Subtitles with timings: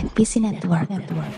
[0.00, 0.88] NPC Network.
[0.88, 1.28] Network.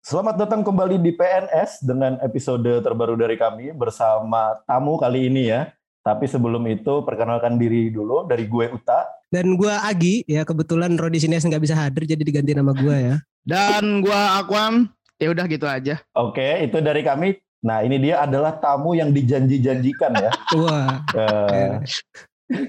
[0.00, 5.76] Selamat datang kembali di PNS dengan episode terbaru dari kami bersama tamu kali ini ya.
[6.04, 9.08] Tapi sebelum itu perkenalkan diri dulu dari gue Uta.
[9.32, 13.16] Dan gua Agi, ya kebetulan Rodi Sines nggak bisa hadir jadi diganti nama gua ya.
[13.40, 16.04] Dan gua Aquam, ya udah gitu aja.
[16.12, 17.40] Oke, itu dari kami.
[17.64, 20.30] Nah, ini dia adalah tamu yang dijanji-janjikan ya.
[20.54, 21.80] Wah, Eh,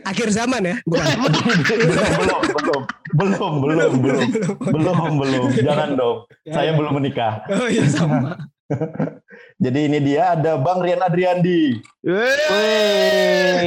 [0.08, 1.04] akhir zaman ya, bukan?
[1.04, 2.81] belum, belum,
[3.12, 4.28] belum, belum, belum,
[4.64, 5.45] belum, belum, belum.
[5.59, 6.17] Jangan dong.
[6.48, 7.44] Saya belum menikah.
[7.52, 8.40] Oh iya sama.
[9.55, 11.80] Jadi ini dia ada Bang Rian Adriandi.
[12.04, 13.64] Wey.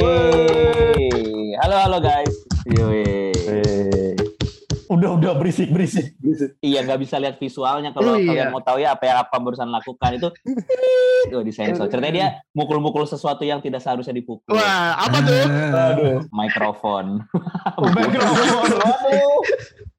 [1.65, 2.29] Halo halo guys.
[2.69, 4.13] Eh,
[4.89, 6.57] Udah, udah berisik, berisik, berisik.
[6.61, 8.25] Iya nggak bisa lihat visualnya kalau iya.
[8.25, 10.29] kalian mau tahu ya apa yang apa barusan lakukan itu.
[11.33, 11.89] Tuh disensor.
[11.89, 14.45] Ceritanya dia mukul-mukul sesuatu yang tidak seharusnya dipukul.
[14.53, 15.45] Wah, apa tuh?
[15.73, 16.17] Aduh.
[16.29, 17.25] Mikrofon.
[17.81, 19.41] Mikrofon, aduh.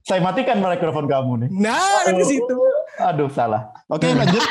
[0.07, 1.51] Saya matikan mikrofon kamu nih.
[1.55, 2.59] Nah, di situ.
[3.01, 3.73] Aduh, salah.
[3.89, 4.41] Oke, lanjut.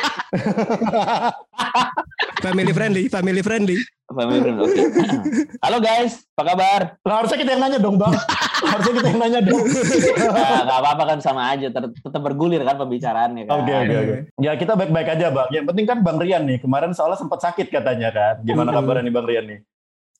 [2.40, 3.78] Family friendly, family friendly.
[4.08, 4.58] Family friend.
[4.64, 4.80] Oke.
[5.66, 6.82] Halo guys, apa kabar?
[7.04, 8.16] Lah, harusnya kita yang nanya dong, Bang.
[8.64, 9.60] harusnya kita yang nanya dong.
[9.60, 11.68] Nah, nggak apa-apa kan sama aja.
[11.68, 13.54] Ter- tetap bergulir kan pembicaraannya kan.
[13.60, 14.16] Oke, oke, oke.
[14.40, 15.52] Ya, kita baik-baik aja, Bang.
[15.52, 16.58] Yang penting kan Bang Rian nih.
[16.58, 18.40] Kemarin soalnya sempat sakit katanya kan.
[18.42, 18.78] Gimana Hmm.
[18.82, 19.60] kabarnya nih Bang Rian nih?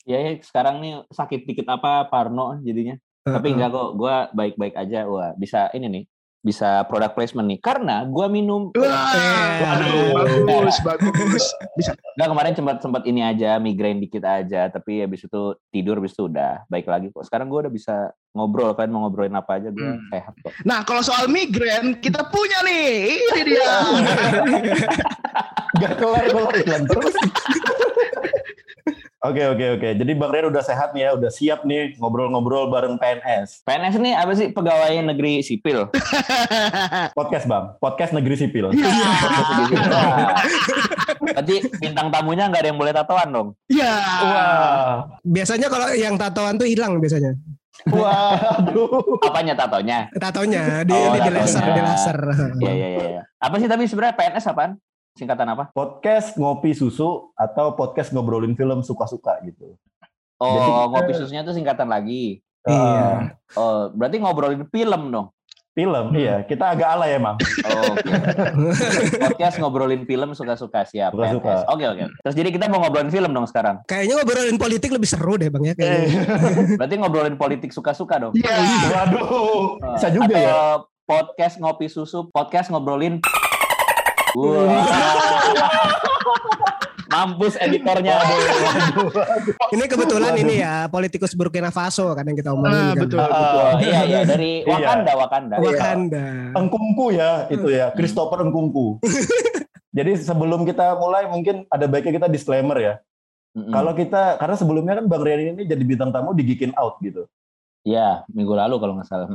[0.04, 3.00] Ya, ya, sekarang nih sakit dikit apa Parno jadinya.
[3.24, 5.08] Tapi enggak kok, gue baik-baik aja.
[5.08, 6.04] Wah, bisa ini nih,
[6.40, 7.60] bisa product placement nih.
[7.60, 9.12] Karena gue minum Wah,
[9.60, 10.16] Waduh.
[10.48, 11.46] bagus, bagus.
[11.74, 11.92] Bisa.
[12.14, 16.26] Enggak kemarin sempat sempat ini aja migrain dikit aja tapi habis itu tidur habis itu
[16.26, 17.96] udah baik lagi kok sekarang gue udah bisa
[18.30, 20.04] ngobrol kalian mau ngobrolin apa aja gue Hmm.
[20.08, 23.16] sehat kok Nah, kalau soal migrain, kita punya nih.
[23.18, 23.72] Ini dia.
[25.80, 27.16] Gak kelar-kelar iklan terus.
[29.20, 29.90] Oke, oke, oke.
[30.00, 31.10] Jadi Bang Rian udah sehat nih ya.
[31.12, 33.68] Udah siap nih ngobrol-ngobrol bareng PNS.
[33.68, 35.92] PNS ini apa sih pegawai negeri sipil
[37.20, 37.76] Podcast, Bang.
[37.78, 38.72] Podcast Negeri Sipil.
[38.72, 38.88] Ya.
[39.92, 40.40] Wah.
[41.20, 43.92] Berarti bintang tamunya nggak ada yang boleh tatoan dong Ya.
[44.24, 44.94] Wah.
[45.22, 47.36] Biasanya kalau yang tatoan tuh hilang biasanya.
[47.88, 49.20] Waduh.
[49.24, 51.76] apanya tatonya Tatonya di, Oh, di, di laser, tatonya.
[51.76, 52.20] di laser.
[52.60, 53.22] Iya iya iya iya.
[53.36, 54.72] apa sih tapi sebenarnya PNS apaan
[55.20, 59.76] singkatan apa Podcast ngopi susu atau podcast ngobrolin film suka-suka gitu.
[60.40, 62.76] oh Jadi kita- ngopi susunya tuh singkatan lagi Iya.
[62.76, 63.16] Eh,
[63.56, 65.28] oh berarti ngobrolin film dong
[65.70, 66.44] film, iya.
[66.44, 67.40] Kita agak alay emang.
[67.64, 68.12] Oh, Oke.
[69.16, 71.16] Podcast ngobrolin film suka-suka siap.
[71.16, 71.64] Suka-suka.
[71.64, 71.72] PNS.
[71.72, 72.04] Oke oke.
[72.20, 73.80] Terus jadi kita mau ngobrolin film dong sekarang.
[73.88, 75.74] Kayaknya ngobrolin politik lebih seru deh bang ya.
[75.74, 76.22] Kayaknya.
[76.84, 78.34] Berarti ngobrolin politik suka-suka dong.
[78.36, 78.60] Ya.
[78.92, 79.80] Waduh.
[79.80, 80.60] Eh, Bisa juga Atau ya.
[81.08, 83.24] podcast ngopi susu, podcast ngobrolin.
[84.36, 84.86] Wah.
[87.10, 88.22] Mampus editornya.
[89.70, 93.02] Ini kebetulan ini ya politikus Burkina Faso kan yang kita omongin Nah, kan.
[93.02, 93.20] betul.
[93.20, 94.70] Oh, iya iya dari Iya.
[94.70, 95.56] Wakanda Wakanda.
[95.58, 96.26] Wakanda.
[96.54, 97.90] Engkungku ya, itu ya.
[97.92, 99.02] Christopher Engkungku.
[99.98, 102.94] Jadi sebelum kita mulai mungkin ada baiknya kita disclaimer ya.
[103.58, 103.74] Mm-mm.
[103.74, 107.26] Kalau kita karena sebelumnya kan Bang Rian ini jadi bintang tamu di Geekin Out gitu.
[107.82, 109.26] Iya minggu lalu kalau nggak salah.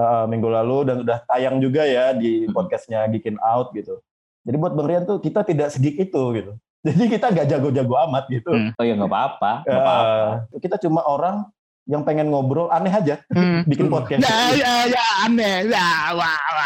[0.00, 2.56] Uh, minggu lalu dan udah tayang juga ya di Hmm.
[2.56, 4.00] podcastnya Geekin Out gitu.
[4.48, 6.56] Jadi buat Bang Rian tuh kita tidak segik itu gitu.
[6.80, 8.48] Jadi kita nggak jago-jago amat gitu.
[8.48, 8.72] Hmm.
[8.80, 9.52] Oh iya nggak apa-apa.
[9.68, 10.24] nggak apa-apa.
[10.48, 11.44] Uh, kita cuma orang
[11.84, 13.60] yang pengen ngobrol aneh aja Hmm.
[13.70, 14.24] bikin podcast.
[14.24, 15.68] Ya, ya, ya, aneh.
[15.68, 16.64] Ya, wah, wah.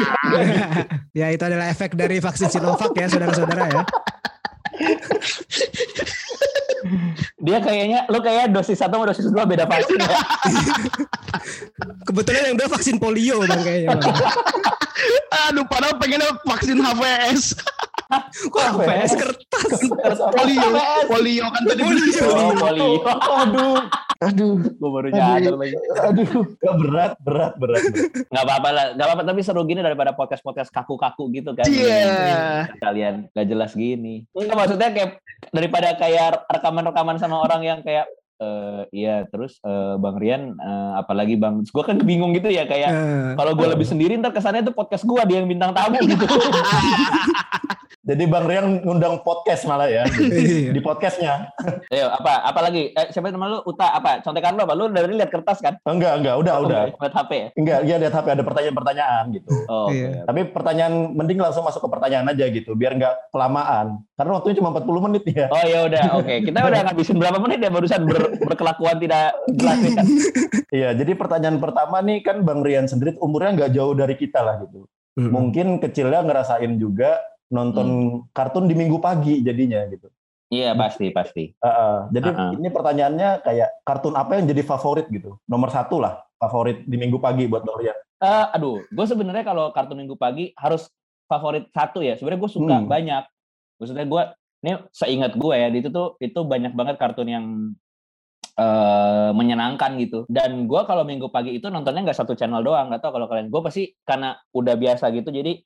[1.18, 3.82] ya itu adalah efek dari vaksin Sinovac ya saudara-saudara ya.
[7.42, 10.14] Dia kayaknya lu kayak dosis satu sama dosis dua beda vaksin ya.
[12.06, 13.98] Kebetulan yang dua vaksin polio bang kayaknya.
[13.98, 14.14] Bang.
[15.50, 17.58] Aduh, padahal pengennya vaksin HVS.
[18.46, 19.70] Kok HVS kertas?
[20.38, 20.68] Polio,
[21.10, 21.82] polio kan tadi.
[21.82, 22.26] Polio.
[22.30, 22.90] Oh, polio.
[23.42, 23.78] Aduh,
[24.22, 25.76] aduh, Gue baru nyadar lagi.
[25.98, 27.82] aduh, Gak berat, berat, berat.
[28.28, 28.86] Nggak apa-apa lah.
[28.94, 31.66] Nggak apa-apa tapi seru gini daripada podcast-podcast kaku-kaku gitu kan.
[31.66, 32.70] Iya.
[32.78, 34.24] Kalian nggak jelas gini.
[34.32, 35.10] Enggak maksudnya kayak
[35.50, 41.38] daripada kayak rekaman-rekaman sama orang yang kayak eh iya terus eh, Bang Rian eh, apalagi
[41.38, 44.74] Bang gue kan bingung gitu ya kayak Eh, kalau gue lebih sendiri ntar kesannya tuh
[44.74, 46.26] podcast gue dia yang bintang tamu gitu
[48.12, 50.68] Jadi Bang Rian ngundang podcast malah ya Iya.
[50.68, 51.48] di podcastnya.
[51.92, 55.16] ayo apa apa lagi eh, siapa nama lu Uta apa contekan lu apa lu dari
[55.16, 56.82] lihat kertas kan Enggak, enggak, udah, Oh, udah.
[56.90, 59.48] lihat HP ya Enggak, dia lihat HP ada pertanyaan-pertanyaan gitu.
[59.72, 59.96] oh oke.
[59.96, 60.10] Iya.
[60.22, 64.04] Tapi pertanyaan mending langsung masuk ke pertanyaan aja gitu, biar nggak kelamaan.
[64.12, 65.46] Karena waktunya cuma 40 menit ya.
[65.48, 66.34] Oh ya udah, oke.
[66.44, 70.02] Kita udah ngabisin berapa menit ya barusan ber- berkelakuan tidak jelas ya.
[70.68, 74.60] Iya, jadi pertanyaan pertama nih kan Bang Rian sendiri umurnya nggak jauh dari kita lah
[74.60, 74.84] gitu.
[75.12, 75.28] Mm.
[75.28, 77.20] mungkin kecilnya ngerasain juga
[77.52, 77.86] nonton
[78.32, 80.08] kartun di minggu pagi jadinya gitu.
[80.52, 81.48] Iya pasti pasti.
[81.60, 82.52] Uh, uh, jadi Uh-uh.
[82.60, 85.40] ini pertanyaannya kayak kartun apa yang jadi favorit gitu?
[85.48, 87.96] Nomor satu lah favorit di minggu pagi buat Dorian.
[88.22, 90.90] Eh, aduh, gue sebenarnya kalau kartun minggu pagi harus
[91.30, 92.14] favorit satu ya.
[92.18, 92.86] Sebenarnya gue suka Hmm.
[92.86, 93.24] banyak.
[93.80, 94.22] Maksudnya gue,
[94.62, 97.46] ini seingat gue ya, di itu tuh itu banyak banget kartun yang
[98.52, 100.28] eh menyenangkan gitu.
[100.28, 103.48] Dan gue kalau minggu pagi itu nontonnya nggak satu channel doang, nggak tahu kalau kalian.
[103.48, 105.64] Gue pasti karena udah biasa gitu, jadi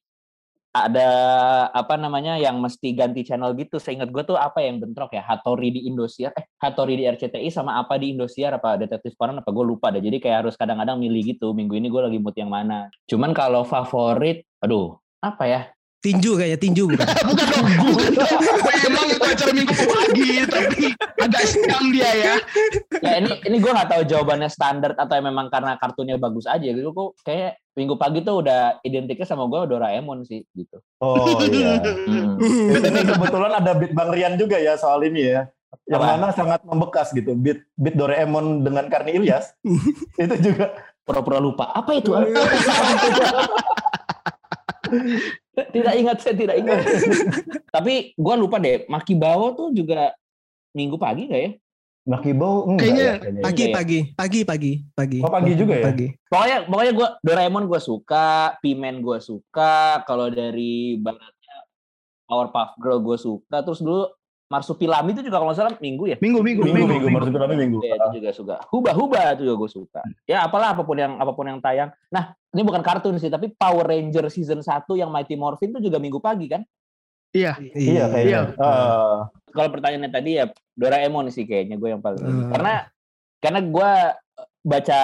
[0.85, 1.09] ada
[1.73, 3.81] apa namanya yang mesti ganti channel gitu.
[3.81, 7.81] Seingat gue tuh apa yang bentrok ya, Hattori di Indosiar, eh Hattori di RCTI sama
[7.81, 10.03] apa di Indosiar apa Detektif Conan apa gue lupa deh.
[10.03, 11.55] Jadi kayak harus kadang-kadang milih gitu.
[11.55, 12.91] Minggu ini gue lagi mood yang mana.
[13.07, 15.76] Cuman kalau favorit, aduh apa ya?
[16.07, 17.03] Tinju kayaknya tinju bukan?
[17.35, 18.39] bukan dong, bukan dong.
[18.87, 20.83] Emang itu acara minggu pagi, tapi
[21.19, 22.35] agak siang dia ya.
[23.03, 26.95] Ya ini ini gue nggak tahu jawabannya standar atau memang karena kartunya bagus aja gitu.
[26.95, 30.79] Kok kayak minggu pagi tuh udah identiknya sama gue Doraemon sih gitu.
[31.03, 31.83] Oh iya.
[31.83, 32.39] Mm.
[32.87, 35.51] ini kebetulan ada beat Bang Rian juga ya soal ini ya.
[35.91, 36.11] Yang Apa?
[36.15, 37.35] mana sangat membekas gitu.
[37.35, 39.59] Beat beat Doraemon dengan Karni Ilyas.
[40.23, 40.71] itu juga
[41.07, 41.71] Pura-pura lupa.
[41.71, 42.11] Apa itu?
[45.75, 46.85] tidak ingat saya tidak ingat.
[47.75, 48.85] Tapi gue lupa deh.
[48.87, 50.13] Maki Bao tuh juga
[50.77, 51.51] minggu pagi nggak ya?
[52.07, 53.43] Makibo enggak Kayaknya ya, kayaknya.
[53.43, 53.75] Pagi Iya, iya.
[53.75, 55.19] pagi pagi pagi pagi.
[55.27, 55.85] Oh, pagi juga ya?
[55.91, 56.07] Pagi.
[56.31, 58.29] Pokoknya pokoknya gue Doraemon gue suka,
[58.63, 60.07] Pimen gue suka.
[60.07, 61.57] Kalau dari baratnya
[62.31, 63.59] Powerpuff Girl gue suka.
[63.67, 64.07] Terus dulu
[64.47, 66.17] Marsupilami itu juga kalau nggak salah minggu ya.
[66.23, 67.79] Minggu, minggu, Minggu, minggu, minggu, minggu, minggu.
[67.83, 68.55] Iya, itu juga suka.
[68.71, 70.01] Huba Huba itu juga gue suka.
[70.23, 71.91] Ya apalah apa pun yang apa pun yang tayang.
[72.15, 75.99] Nah, ini bukan kartun sih, tapi Power Ranger season 1 yang Mighty Morphin itu juga
[75.99, 76.63] minggu pagi kan?
[77.35, 77.59] Iya.
[77.75, 78.23] Iya kayaknya.
[78.23, 78.41] Iya.
[78.55, 79.19] Eh,
[79.51, 80.45] Kalau pertanyaannya tadi ya
[80.79, 82.23] Doraemon sih kayaknya gue yang paling.
[82.23, 82.51] Hmm.
[82.55, 82.75] Karena
[83.43, 83.91] karena gue
[84.63, 85.01] baca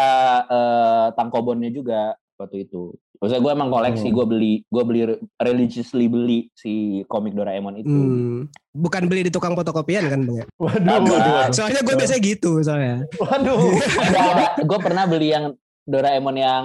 [0.47, 2.95] eh, tangkobonnya juga waktu itu.
[3.23, 4.17] Maksudnya gue emang koleksi, Hmm.
[4.19, 5.01] gue beli gue beli
[5.39, 6.73] religiously beli si
[7.07, 7.87] komik Doraemon itu.
[7.89, 8.51] Hmm.
[8.69, 10.47] Bukan beli di tukang fotokopian kan bang ya?
[10.59, 11.55] waduh, waduh, waduh.
[11.55, 13.07] Soalnya gue biasanya gitu soalnya.
[13.17, 13.59] Waduh.
[14.59, 16.65] gue pernah beli yang Doraemon yang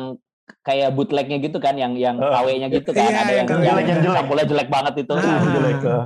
[0.63, 2.25] kayak bootlegnya gitu kan yang yang Eh.
[2.25, 4.47] KW-nya gitu kan Iya, ada yang yang yang, Jelek, yang jelek.
[4.47, 5.41] jelek banget itu Ah.
[5.45, 6.03] Jelek, eh.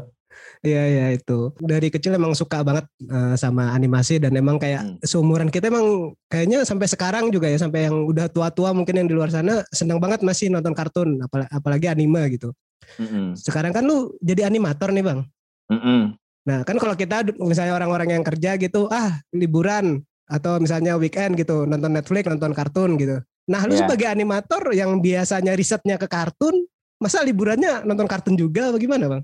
[0.62, 1.58] Iya iya itu.
[1.58, 4.98] Dari kecil emang suka banget eh, sama animasi dan emang kayak Hmm.
[5.02, 9.18] seumuran kita emang kayaknya sampai sekarang juga ya sampai yang udah tua-tua mungkin yang di
[9.18, 12.54] luar sana senang banget masih nonton kartun apal- apalagi anime gitu.
[13.02, 13.34] Mm-mm.
[13.34, 15.19] Sekarang kan lu jadi animator nih bang.
[15.74, 16.13] Mm-mm.
[16.46, 21.66] Nah kan kalau kita misalnya orang-orang yang kerja gitu ah liburan atau misalnya weekend gitu
[21.66, 23.18] nonton Netflix nonton kartun gitu.
[23.50, 23.90] Nah lu Iya.
[23.90, 26.69] sebagai animator yang biasanya risetnya ke kartun
[27.02, 29.24] masa liburannya nonton kartun juga bagaimana bang?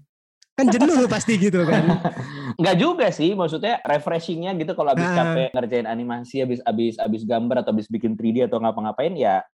[0.57, 2.01] Kan jenuh pasti gitu kan.
[2.59, 5.13] Nggak juga sih, maksudnya refreshingnya gitu kalau habis Ah.
[5.21, 9.45] capek ngerjain animasi, habis habis habis gambar atau habis bikin 3D atau ngapa-ngapain ya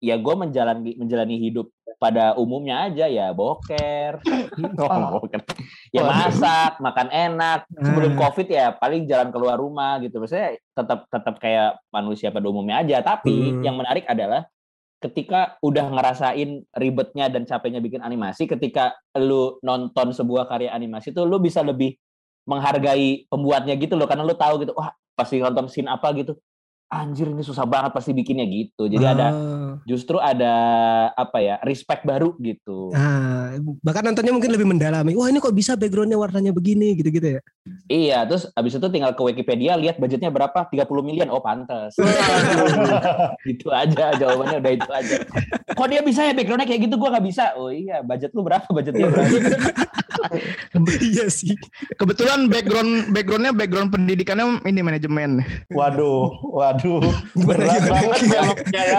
[0.00, 1.68] ya gue menjalani menjalani hidup
[2.00, 4.18] pada umumnya aja ya boker,
[4.82, 5.38] oh, boker.
[5.94, 7.70] ya masak, makan enak.
[7.70, 8.18] Sebelum Ah.
[8.18, 10.18] covid ya paling jalan keluar rumah gitu.
[10.18, 12.98] Maksudnya tetap tetap kayak manusia pada umumnya aja.
[13.06, 13.62] Tapi Hmm.
[13.62, 14.50] yang menarik adalah
[15.00, 21.24] ketika udah ngerasain ribetnya dan capeknya bikin animasi, ketika lu nonton sebuah karya animasi tuh
[21.24, 21.96] lu bisa lebih
[22.44, 26.36] menghargai pembuatnya gitu loh karena lu tahu gitu wah pasti nonton scene apa gitu
[26.90, 29.78] anjir ini susah banget pasti bikinnya gitu jadi ada Oh.
[29.86, 30.50] justru ada
[31.14, 35.14] apa ya respect baru gitu Ah, bahkan nontonnya mungkin lebih mendalami.
[35.14, 37.40] Wah ini kok bisa backgroundnya warnanya begini gitu-gitu ya.
[37.86, 41.94] iya terus abis itu tinggal ke Wikipedia lihat budgetnya berapa 30 miliar oh pantas
[43.52, 45.16] itu aja jawabannya udah itu aja
[45.70, 48.66] kok dia bisa ya backgroundnya kayak gitu gua nggak bisa oh iya budget lu berapa
[48.66, 49.30] budgetnya berapa
[51.00, 51.56] iya sih.
[51.96, 55.42] Kebetulan background backgroundnya background pendidikannya ini manajemen.
[55.72, 56.79] Waduh, waduh.
[56.80, 57.12] Gimana,
[57.46, 57.90] Berat gimana?
[57.92, 58.98] banget dialognya ya.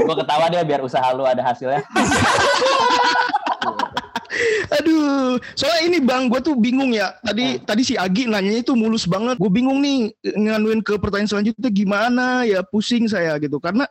[0.00, 1.84] gua ketawa deh biar usaha lu ada hasilnya
[4.70, 7.12] Aduh, soalnya ini bang, gue tuh bingung ya.
[7.20, 7.66] Tadi Hmm.
[7.66, 9.36] tadi si Agi nanyanya itu mulus banget.
[9.36, 13.58] Gue bingung nih nganuin ke pertanyaan selanjutnya gimana ya pusing saya gitu.
[13.58, 13.84] Karena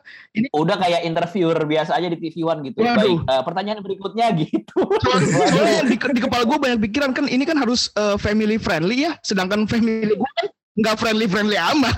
[0.50, 2.80] udah kayak interviewer biasa aja di TV One gitu.
[2.80, 3.20] Waduh.
[3.20, 4.80] Baik, eh, pertanyaan berikutnya gitu.
[5.28, 9.12] soalnya, di, di kepala gue banyak pikiran kan ini kan harus eh, family friendly ya.
[9.20, 10.46] Sedangkan family gue kan
[10.76, 11.96] nggak friendly friendly amat.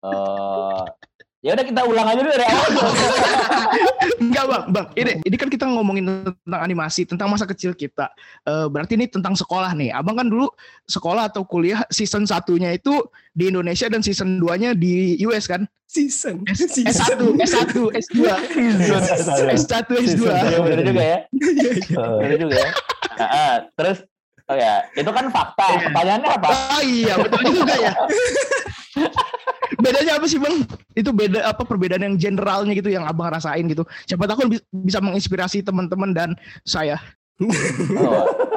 [0.00, 0.82] Eh,
[1.40, 2.70] ya udah kita ulang aja dulu dari awal.
[4.20, 4.86] Enggak bang, bang.
[4.96, 8.08] Ini ini kan kita ngomongin tentang animasi, tentang masa kecil kita.
[8.44, 9.92] Eh, berarti ini tentang sekolah nih.
[9.92, 10.48] Abang kan dulu
[10.84, 12.92] sekolah atau kuliah season satunya itu
[13.32, 15.64] di Indonesia dan season 2-nya di US kan?
[15.84, 16.44] Season.
[16.46, 17.34] S- Season.
[17.34, 18.18] S1, S1, S2,
[19.52, 20.22] S1, S2.
[20.22, 21.18] Iya benar juga ya.
[21.28, 22.70] Eh, Benar juga ya.
[23.20, 23.98] Ah, ah, terus
[24.50, 25.66] oh ya, itu kan fakta.
[25.86, 26.48] Pertanyaannya apa?
[26.50, 27.92] Oh iya, betul juga ya.
[29.82, 30.66] bedanya apa sih bang?
[30.92, 33.86] Itu beda apa perbedaan yang generalnya gitu yang abang rasain gitu.
[34.04, 36.30] Siapa tahu bi- bisa menginspirasi teman-teman dan
[36.66, 36.98] saya.
[37.40, 37.48] Oh,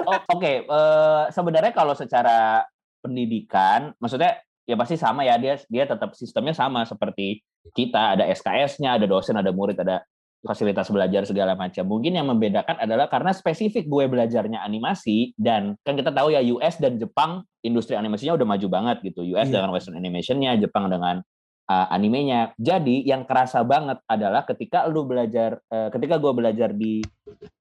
[0.04, 2.68] oh, Oke, eh, sebenarnya kalau secara
[3.00, 9.00] pendidikan, maksudnya ya pasti sama ya dia dia tetap sistemnya sama seperti kita ada SKS-nya,
[9.00, 10.04] ada dosen, ada murid, ada
[10.44, 11.88] fasilitas belajar segala macam.
[11.88, 16.78] Mungkin yang membedakan adalah karena spesifik gue belajarnya animasi dan kan kita tahu ya US
[16.78, 19.24] dan Jepang industri animasinya udah maju banget gitu.
[19.34, 19.64] US Iya.
[19.64, 21.24] dengan western animation-nya, Jepang dengan
[21.68, 22.52] uh, animenya.
[22.60, 27.04] Jadi yang kerasa banget adalah ketika lu belajar uh, ketika gue belajar di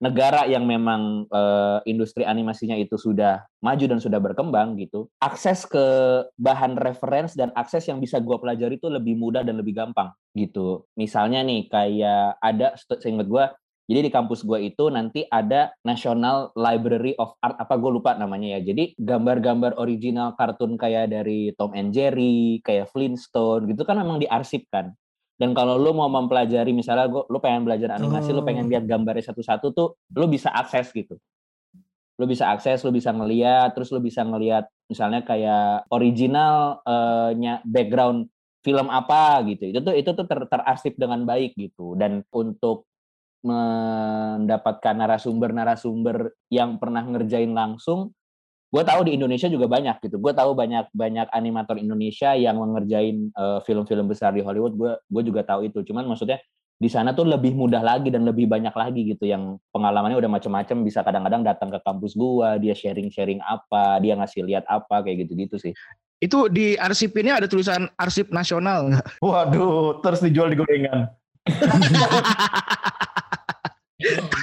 [0.02, 5.86] negara yang memang uh, industri animasinya itu sudah maju dan sudah berkembang gitu, akses ke
[6.34, 10.88] bahan reference dan akses yang bisa gue pelajari itu lebih mudah dan lebih gampang gitu.
[10.98, 13.44] Misalnya nih kayak ada seingat gue,
[13.92, 18.56] jadi di kampus gue itu nanti ada National Library of Art apa gue lupa namanya
[18.56, 18.72] ya.
[18.72, 24.96] Jadi gambar-gambar original kartun kayak dari Tom and Jerry, kayak Flintstone gitu kan memang diarsipkan.
[25.36, 28.70] Dan kalau lu mau mempelajari misalnya gua, lu pengen belajar animasi, lu pengen Oh.
[28.72, 31.20] lihat gambarnya satu-satu tuh, lu bisa akses gitu.
[32.16, 38.30] Lu bisa akses, lu bisa ngeliat, terus lu bisa ngeliat misalnya kayak originalnya background
[38.62, 39.74] film apa gitu.
[39.74, 41.98] Itu tuh itu tuh ter, terarsip dengan baik gitu.
[41.98, 42.86] Dan untuk
[43.42, 48.14] mendapatkan narasumber-narasumber yang pernah ngerjain langsung,
[48.72, 50.16] gue tahu di Indonesia juga banyak gitu.
[50.22, 54.74] Gue tahu banyak banyak animator Indonesia yang mengerjain eh, film-film besar di Hollywood.
[54.78, 55.82] Gue gue juga tahu itu.
[55.84, 56.40] Cuman maksudnya
[56.82, 60.82] di sana tuh lebih mudah lagi dan lebih banyak lagi gitu yang pengalamannya udah macam-macam
[60.82, 65.62] bisa kadang-kadang datang ke kampus gua dia sharing-sharing apa dia ngasih lihat apa kayak gitu-gitu
[65.62, 65.70] sih
[66.18, 69.06] Itu di arsip ini ada tulisan arsip nasional nggak?
[69.22, 71.10] Waduh, terus dijual di gorengan.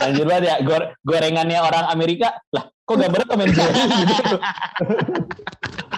[0.01, 2.37] Anjir banget ya, gor- gorengannya orang Amerika.
[2.55, 4.35] Lah, kok gambarnya Tom and Jerry gitu.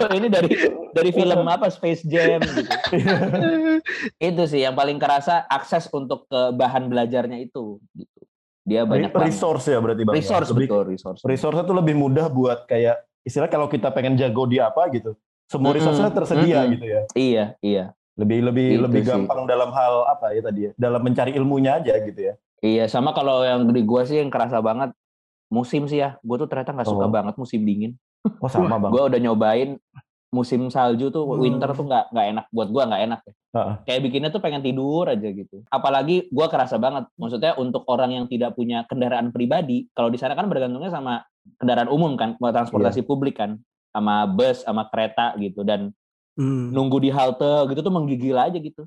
[0.01, 0.49] Ini dari
[0.97, 2.73] dari film apa Space Jam gitu.
[4.17, 8.19] Itu sih yang paling kerasa akses untuk ke bahan belajarnya itu gitu.
[8.61, 9.33] Dia banyak banget.
[9.33, 10.13] resource ya berarti bang.
[10.13, 10.17] ya?
[10.21, 11.21] Resource betul, resource.
[11.25, 15.13] Resource itu lebih mudah buat kayak istilah kalau kita pengen jago di apa gitu,
[15.49, 16.73] semua resource tersedia mm-mm.
[16.77, 17.01] gitu ya.
[17.13, 17.85] Iya, iya.
[18.17, 19.09] Lebih lebih Itu lebih sih.
[19.09, 20.71] gampang dalam hal apa ya tadi ya?
[20.77, 22.33] Dalam mencari ilmunya aja gitu ya.
[22.61, 24.93] Iya, sama kalau yang di gua sih yang kerasa banget
[25.49, 26.21] musim sih ya.
[26.21, 27.11] Gua tuh ternyata nggak suka Oh.
[27.11, 27.97] banget musim dingin.
[28.37, 28.91] Oh sama bang.
[28.93, 29.81] Gua udah nyobain
[30.31, 31.41] musim salju tuh Hmm.
[31.41, 33.33] winter tuh nggak nggak enak buat gua nggak enak ya.
[33.51, 33.75] Heeh.
[33.83, 35.65] Kayak bikinnya tuh pengen tidur aja gitu.
[35.67, 37.09] Apalagi gua kerasa banget.
[37.17, 41.25] Maksudnya untuk orang yang tidak punya kendaraan pribadi, kalau di sana kan bergantungnya sama
[41.57, 43.57] kendaraan umum kan, transportasi publik kan,
[43.89, 45.89] sama bus, sama kereta gitu dan
[46.31, 46.69] Hmm.
[46.71, 48.85] nunggu di halte gitu tuh menggigil aja gitu.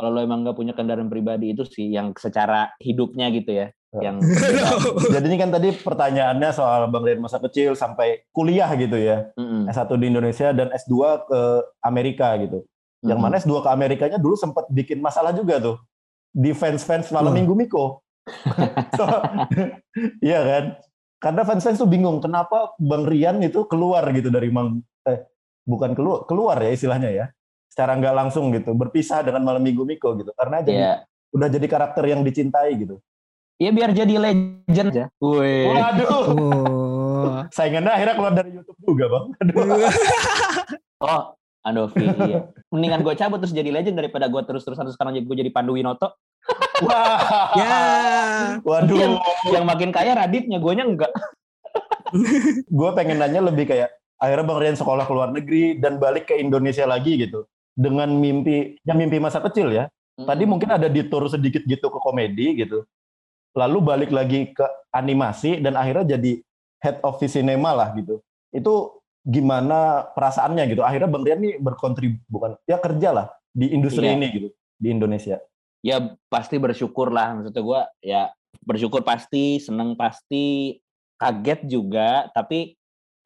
[0.00, 4.08] Kalau lo emang nggak punya kendaraan pribadi itu sih yang secara hidupnya gitu ya, Ya.
[4.08, 4.16] yang
[5.14, 9.28] Jadi ini kan tadi pertanyaannya soal Bang dari masa kecil sampai kuliah gitu ya.
[9.36, 9.68] Mm-mm.
[9.68, 10.94] S1 di Indonesia dan S2
[11.26, 11.40] ke
[11.82, 12.64] Amerika gitu.
[13.02, 13.28] Yang Mm-mm.
[13.28, 15.76] mana S2 ke Amerikanya dulu sempat bikin masalah juga tuh.
[16.30, 17.36] Di fans-fans malam Wah.
[17.36, 18.00] minggu Miko.
[18.96, 19.10] So-
[20.24, 20.64] Iya kan?
[21.20, 25.28] Karena fans-fans tuh bingung kenapa Bang Rian itu keluar gitu dari Mang eh
[25.66, 27.26] bukan keluar keluar ya istilahnya ya.
[27.70, 30.34] Secara nggak langsung gitu, berpisah dengan malam minggu Miko gitu.
[30.34, 30.94] Karena jadi Iya.
[31.30, 32.98] udah jadi karakter yang dicintai gitu.
[33.62, 35.04] Ya biar jadi legend aja.
[35.22, 35.70] Wih.
[35.70, 37.44] Waduh, Oh.
[37.54, 39.24] saingannya akhirnya keluar dari YouTube juga, Bang.
[39.38, 39.54] Aduh.
[41.00, 41.22] Oh,
[41.60, 42.48] Andovi, iya.
[42.72, 46.16] Mendingan gue cabut terus jadi legend daripada gue terus-terusan terus sekarang gue jadi Pandu Winoto.
[46.82, 47.52] Wah.
[47.54, 47.76] Ya.
[48.64, 48.96] Waduh.
[48.96, 49.12] Yang,
[49.52, 51.12] yang makin kaya Raditnya, gue enggak.
[52.66, 56.34] gue pengen nanya lebih kayak akhirnya Bang Rian sekolah ke luar negeri dan balik ke
[56.36, 59.86] Indonesia lagi gitu dengan mimpi yang mimpi masa kecil ya.
[60.20, 62.84] Tadi mungkin ada detour sedikit gitu ke komedi gitu.
[63.56, 66.44] Lalu balik lagi ke animasi dan akhirnya jadi
[66.84, 68.20] head of the cinema lah gitu.
[68.52, 70.82] Itu gimana perasaannya gitu?
[70.84, 74.16] Akhirnya Bang Rian nih berkontribusi bukan ya kerja lah di industri Iya.
[74.16, 74.48] ini gitu
[74.80, 75.36] di Indonesia.
[75.80, 78.22] Ya pasti bersyukur lah maksudnya gue ya
[78.64, 80.76] bersyukur pasti seneng pasti
[81.16, 82.76] kaget juga tapi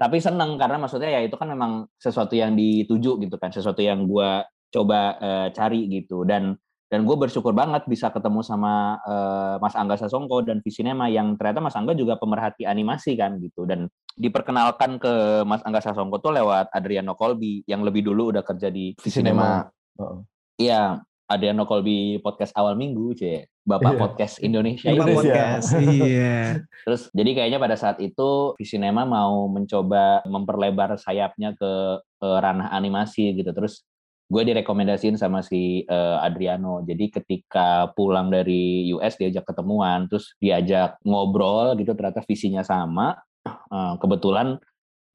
[0.04, 4.04] tapi seneng karena maksudnya ya itu kan memang sesuatu yang dituju gitu kan sesuatu yang
[4.04, 6.28] gue coba eh, cari gitu.
[6.28, 6.52] Dan
[6.92, 11.64] dan gue bersyukur banget bisa ketemu sama eh, Mas Angga Sasongko dan Visinema yang ternyata
[11.64, 13.64] Mas Angga juga pemerhati animasi kan gitu.
[13.64, 18.68] Dan diperkenalkan ke Mas Angga Sasongko tuh lewat Adriano Colby yang lebih dulu udah kerja
[18.68, 20.18] di Visinema Heeh.
[20.54, 23.48] Iya, Adriano Colby podcast awal minggu, C.
[23.64, 24.00] Bapak Iya.
[24.00, 24.92] podcast Indonesia.
[24.92, 24.96] Bapak.
[25.00, 25.32] Indonesia.
[25.32, 25.68] podcast.
[26.04, 26.36] Iya.
[26.84, 31.72] Terus jadi kayaknya pada saat itu Visinema mau mencoba memperlebar sayapnya ke,
[32.20, 33.56] ke ranah animasi gitu.
[33.56, 33.80] Terus
[34.28, 36.84] gue direkomendasiin sama si eh, Adriano.
[36.84, 43.16] Jadi ketika pulang dari US diajak ketemuan, terus diajak ngobrol gitu ternyata visinya sama.
[43.48, 44.60] Eh, kebetulan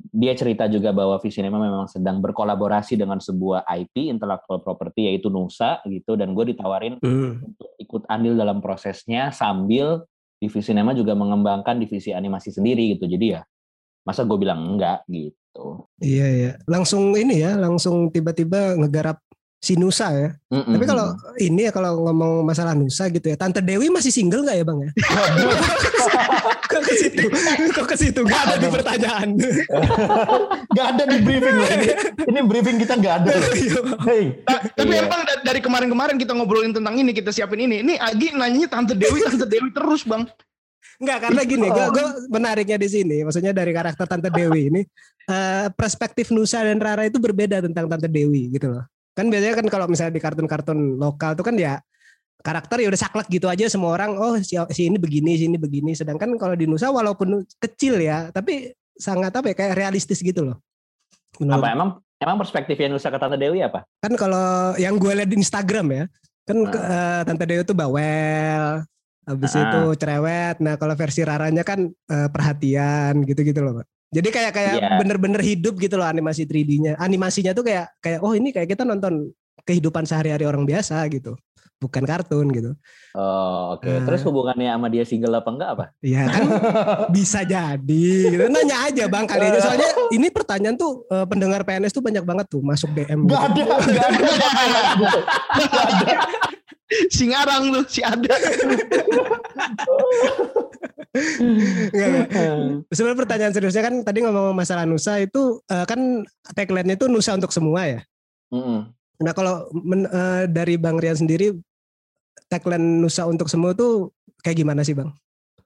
[0.10, 5.84] dia cerita juga bahwa Visinema memang sedang berkolaborasi dengan sebuah IP intellectual property yaitu Nusa
[5.86, 7.44] gitu dan gue ditawarin Hmm.
[7.44, 10.08] untuk ikut andil dalam prosesnya sambil
[10.40, 13.42] divisi Nema juga mengembangkan divisi animasi sendiri gitu jadi ya
[14.08, 16.52] masa gue bilang enggak gitu Iya iya.
[16.70, 19.20] Langsung ini ya, langsung tiba-tiba ngegarap
[19.60, 20.30] si Nusa ya.
[20.50, 20.72] Mm-mm.
[20.72, 24.56] Tapi kalau ini ya kalau ngomong masalah Nusa gitu ya, Tante Dewi masih single nggak
[24.56, 24.92] ya bang ya?
[26.66, 27.24] Kok ke situ?
[27.76, 28.22] Kok ke situ?
[28.24, 29.30] Gak ada di pertanyaan.
[30.70, 31.68] Gak ada di briefing loh.
[31.68, 31.88] Ini,
[32.30, 33.50] ini briefing kita gak ada loh.
[33.52, 34.00] Iya, Bang.
[34.08, 35.04] Hey, Ta- tapi Iya.
[35.04, 37.84] emang da- dari kemarin-kemarin kita ngobrolin tentang ini, kita siapin ini.
[37.84, 40.24] Ini Agi nanyanya Tante Dewi, Tante Dewi terus, Bang.
[41.00, 44.82] Enggak karena gini, gue gue menariknya di sini, maksudnya dari karakter Tante Dewi ini
[45.26, 48.84] eh, perspektif Nusa dan Rara itu berbeda tentang Tante Dewi gitu loh.
[49.20, 51.84] Kan biasanya kan kalau misalnya di kartun-kartun lokal tuh kan ya
[52.40, 55.60] karakter ya udah saklek gitu aja semua orang oh si, si ini begini si ini
[55.60, 55.92] begini.
[55.92, 60.64] Sedangkan kalau di Nusa walaupun kecil ya tapi sangat apa ya kayak realistis gitu loh.
[61.36, 63.84] Menurut- apa emang emang perspektifnya Nusa ke Tante Dewi apa?
[64.00, 66.04] Kan kalau yang gue lihat di Instagram ya
[66.48, 68.82] kan eh, tante Dewi tuh bawel
[69.28, 69.62] habis Ah.
[69.68, 70.64] itu cerewet.
[70.64, 74.88] Nah kalau versi Raranya kan eh, perhatian gitu-gitu loh pak jadi kayak kayak Iya.
[74.98, 79.30] bener-bener hidup gitu loh animasi 3D-nya animasinya tuh kayak kayak oh ini kayak kita nonton
[79.62, 81.36] kehidupan sehari-hari orang biasa gitu
[81.78, 82.74] bukan kartun gitu
[83.14, 84.04] oh oke Ah.
[84.04, 86.42] terus hubungannya sama dia single apa enggak apa ya kan
[87.16, 91.92] bisa jadi gitu nanya aja bang kali aja soalnya ini pertanyaan tuh eh, pendengar PNS
[91.92, 93.64] tuh banyak banget tuh masuk DM gak gitu.
[93.64, 94.08] ada, gak
[95.88, 96.14] ada.
[97.08, 98.34] Si ngarang lu, si ada.
[101.42, 102.86] Enggak, enggak.
[102.94, 106.22] Sebenarnya pertanyaan seriusnya kan tadi ngomong masalah Nusa itu eh, kan
[106.54, 108.00] tagline-nya itu Nusa untuk semua ya.
[108.54, 108.94] Mm-mm.
[109.20, 111.58] Nah kalau men- eh, dari Bang Rian sendiri
[112.46, 114.14] tagline Nusa untuk semua tuh
[114.46, 115.10] kayak gimana sih Bang?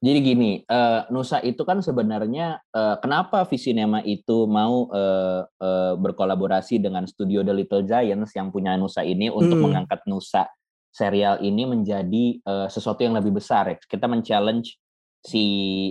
[0.04, 6.80] Jadi gini, eh, Nusa itu kan sebenarnya eh, kenapa Visinema itu mau eh, eh, berkolaborasi
[6.80, 9.68] dengan studio The Little Giants yang punya Nusa ini untuk Hmm.
[9.72, 10.48] mengangkat Nusa
[10.92, 13.72] serial ini menjadi eh, sesuatu yang lebih besar.
[13.72, 13.76] ya.
[13.80, 14.76] Kita men-challenge
[15.24, 15.44] si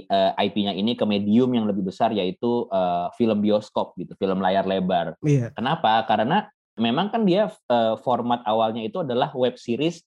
[0.05, 4.69] eh, IP-nya ini ke medium yang lebih besar yaitu eh, film bioskop gitu, film layar
[4.69, 5.17] lebar.
[5.25, 5.51] Iya.
[5.57, 6.05] Kenapa?
[6.05, 10.05] Karena memang kan dia eh, format awalnya itu adalah web series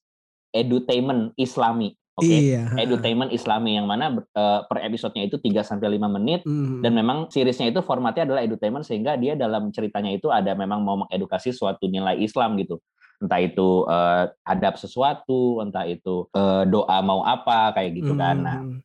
[0.53, 1.97] edutainment Islami.
[2.15, 2.31] Oke.
[2.31, 2.71] Iya.
[2.79, 6.79] Edutainment Islami yang mana eh, per episodenya itu 3 sampai 5 menit Hmm.
[6.79, 11.01] dan memang seriesnya itu formatnya adalah edutainment sehingga dia dalam ceritanya itu ada memang mau
[11.03, 12.79] mengedukasi suatu nilai Islam gitu.
[13.19, 18.38] Entah itu eh, adab sesuatu, entah itu eh, doa mau apa kayak gitu kan.
[18.39, 18.79] Nah, Hmm.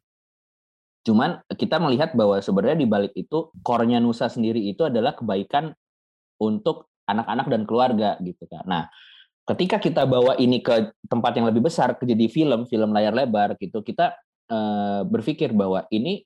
[1.01, 5.73] Cuman kita melihat bahwa sebenarnya di balik itu core-nya Nusa sendiri itu adalah kebaikan
[6.41, 8.65] untuk anak-anak dan keluarga gitu kan.
[8.69, 8.83] Nah,
[9.49, 13.57] ketika kita bawa ini ke tempat yang lebih besar, ke jadi film, film layar lebar
[13.59, 14.15] gitu, kita
[14.51, 16.23] eh, berpikir bahwa ini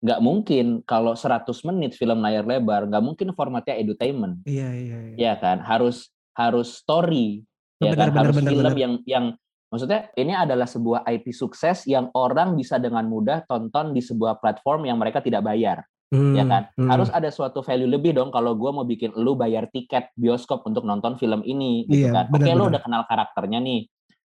[0.00, 4.98] nggak mungkin kalau 100 menit film layar lebar, nggak mungkin formatnya edutainment, Iya iya.
[5.12, 5.16] iya.
[5.16, 5.60] ya kan?
[5.60, 7.44] Harus harus story,
[7.82, 8.08] ya Benar, kan?
[8.08, 8.80] benar, harus benar, film benar.
[8.80, 9.26] yang yang
[9.70, 14.84] maksudnya ini adalah sebuah IP sukses yang orang bisa dengan mudah tonton di sebuah platform
[14.84, 16.90] yang mereka tidak bayar Hmm, ya kan hmm.
[16.90, 20.82] harus ada suatu value lebih dong kalau gue mau bikin lu bayar tiket bioskop untuk
[20.82, 22.66] nonton film ini gitu Iya, kan oke lu benar-benar.
[22.66, 23.80] udah kenal karakternya nih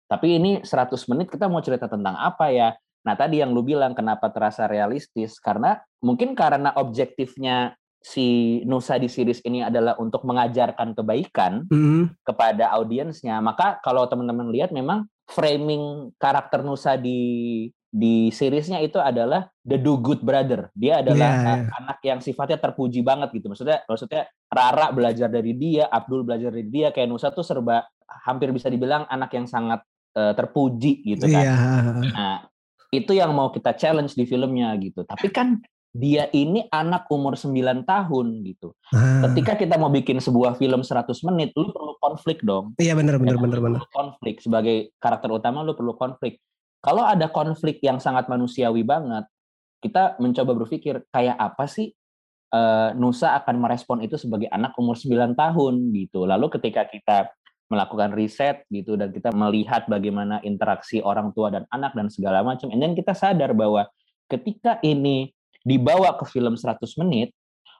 [0.09, 2.73] tapi ini 100 menit kita mau cerita tentang apa ya
[3.05, 8.25] nah tadi yang lu bilang kenapa terasa realistis karena mungkin karena objektifnya si
[8.65, 12.09] Nusa di series ini adalah untuk mengajarkan kebaikan Hmm.
[12.25, 17.19] kepada audiensnya maka kalau teman-teman lihat memang framing karakter Nusa di
[17.95, 21.71] di seriesnya itu adalah the do good brother dia adalah uh, iya.
[21.79, 26.67] anak yang sifatnya terpuji banget gitu maksudnya maksudnya Rara belajar dari dia Abdul belajar dari
[26.67, 27.87] dia kayak Nusa tuh serba
[28.27, 29.79] hampir bisa dibilang anak yang sangat
[30.11, 31.55] uh, terpuji gitu kan Iya.
[32.11, 32.35] nah
[32.91, 35.63] itu yang mau kita challenge di filmnya gitu tapi kan
[35.95, 37.55] dia ini anak umur 9
[37.87, 39.23] tahun gitu Ah.
[39.31, 42.77] ketika kita mau bikin sebuah film 100 menit lu perlu konflik dong.
[42.77, 43.81] Iya benar benar benar benar.
[43.89, 46.37] konflik sebagai karakter utama lu perlu konflik.
[46.85, 49.25] Kalau ada konflik yang sangat manusiawi banget
[49.81, 51.89] kita mencoba berpikir kayak apa sih
[52.53, 56.29] eh, Nusa akan merespon itu sebagai anak umur 9 tahun gitu.
[56.29, 57.29] Lalu ketika kita
[57.65, 62.69] melakukan riset gitu dan kita melihat bagaimana interaksi orang tua dan anak dan segala macam
[62.69, 63.89] and then kita sadar bahwa
[64.29, 65.33] ketika ini
[65.65, 67.33] dibawa ke film 100 menit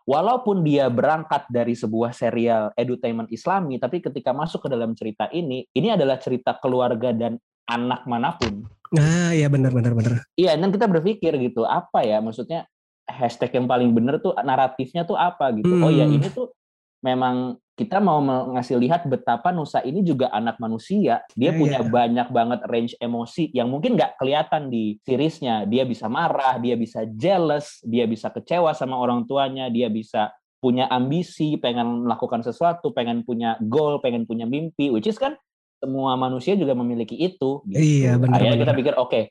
[0.06, 5.66] walaupun dia berangkat dari sebuah serial edutainment Islami, tapi ketika masuk ke dalam cerita ini,
[5.74, 8.70] ini adalah cerita keluarga dan anak mana pun.
[8.94, 10.24] Ah iya benar benar benar.
[10.38, 12.70] Iya, dan kita berpikir gitu, apa ya maksudnya
[13.10, 15.74] hashtag yang paling bener tuh naratifnya tuh apa gitu.
[15.82, 16.22] Oh ya Hmm.
[16.22, 16.54] ini tuh
[17.02, 21.28] memang kita mau ngasih lihat betapa Nusa ini juga anak manusia.
[21.36, 21.92] Dia Iya, punya iya.
[21.92, 25.68] banyak banget range emosi yang mungkin nggak kelihatan di seriesnya.
[25.68, 30.32] Dia bisa marah, dia bisa jealous, dia bisa kecewa sama orang tuanya, dia bisa
[30.64, 35.36] punya ambisi, pengen melakukan sesuatu, pengen punya goal, pengen punya mimpi, which is kan
[35.84, 37.60] semua manusia juga memiliki itu.
[37.68, 37.76] Gitu.
[38.08, 39.22] Iya, benar, Akhirnya kita pikir oke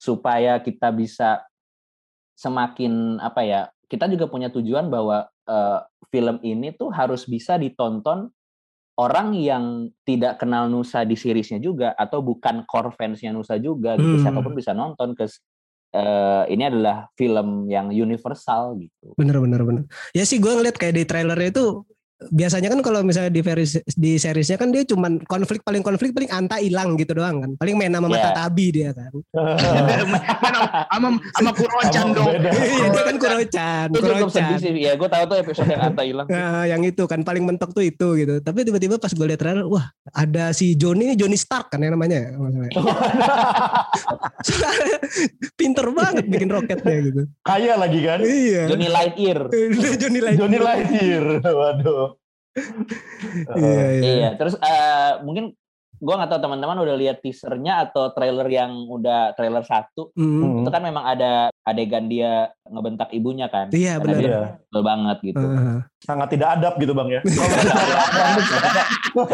[0.00, 1.44] supaya kita bisa
[2.32, 3.60] semakin apa ya,
[3.92, 5.80] kita juga punya tujuan bahwa eh,
[6.14, 8.30] film ini tuh harus bisa ditonton
[9.00, 14.20] orang yang tidak kenal Nusa di seriesnya juga atau bukan core fansnya Nusa juga gitu
[14.20, 14.24] Hmm.
[14.24, 15.26] siapa pun bisa nonton ke
[16.46, 19.10] ini adalah film yang universal gitu.
[19.18, 19.82] Bener bener bener.
[20.14, 21.82] Ya sih gue ngeliat kayak di trailernya itu
[22.28, 26.28] biasanya kan kalau misalnya di series di seriesnya kan dia cuman konflik paling konflik paling
[26.28, 27.50] anta hilang gitu doang kan.
[27.56, 28.36] Paling main sama mata Yeah.
[28.36, 29.08] tabi dia kan.
[30.92, 32.28] sama sama Kurochan Sama dong.
[32.36, 34.60] Iya dia kan Kurochan, Itu cukup sedih Kurochan.
[34.60, 34.72] sih.
[34.76, 36.26] Ya gue tahu tuh episode yang Anta hilang.
[36.28, 38.34] Nah, yang itu kan paling mentok tuh itu gitu.
[38.38, 42.36] Tapi tiba-tiba pas gue liat trailer, wah ada si Johnny, Johnny Stark kan yang namanya.
[45.56, 47.22] Pinter banget bikin roketnya gitu.
[47.40, 48.18] Kaya lagi kan?
[48.20, 48.68] Iya.
[48.68, 49.40] Johnny Lightyear.
[49.96, 50.36] Johnny lagi.
[50.36, 51.24] Johnny Lightyear.
[51.42, 52.09] Waduh.
[53.52, 54.02] Iya, iya.
[54.02, 55.54] Iya, terus eh, mungkin
[55.96, 60.64] gua nggak tahu teman-teman udah lihat teasernya atau trailer yang udah trailer satu Hmm.
[60.64, 63.68] itu kan memang ada adegan dia ngebentak ibunya kan.
[63.68, 64.16] Iya benar.
[64.18, 64.40] Iya.
[64.64, 65.44] betul banget gitu.
[65.44, 65.76] Heeh.
[66.00, 67.20] Sangat tidak adab gitu bang ya.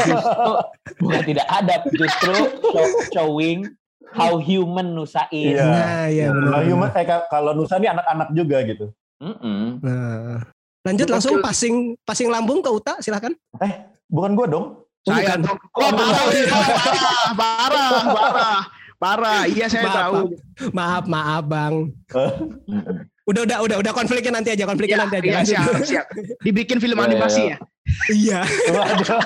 [0.02, 0.50] justru
[0.98, 2.34] bukan tidak adab, justru
[2.66, 3.58] show- showing
[4.10, 5.54] how human Nusa is.
[5.54, 5.66] Iya.
[5.66, 6.50] Nah, iya benar.
[6.50, 8.86] Kalau human, eh, ka- kalau Nusa ini anak-anak juga gitu.
[9.16, 9.80] Mm-mm.
[9.80, 10.40] Nah.
[10.86, 13.34] Lanjut langsung passing passing lambung ke Uta silahkan.
[14.06, 14.66] Bukan gua dong.
[15.02, 15.38] Saya Bukan.
[15.44, 15.58] dong.
[15.72, 16.22] Oh, parah,
[16.70, 18.58] parah, parah, parah,
[18.96, 19.40] parah.
[19.46, 20.14] Iya saya Maaf, tahu.
[20.70, 21.74] Maaf maaf bang.
[22.66, 22.96] Mm-mm.
[23.26, 25.26] Udah udah udah udah konfliknya nanti aja konfliknya Iya, nanti aja.
[25.26, 26.06] iya, siap, siap.
[26.40, 27.50] Dibikin film Iya, animasi iya.
[27.50, 27.58] ya.
[28.08, 28.40] Iya.
[28.70, 29.20] Waduh.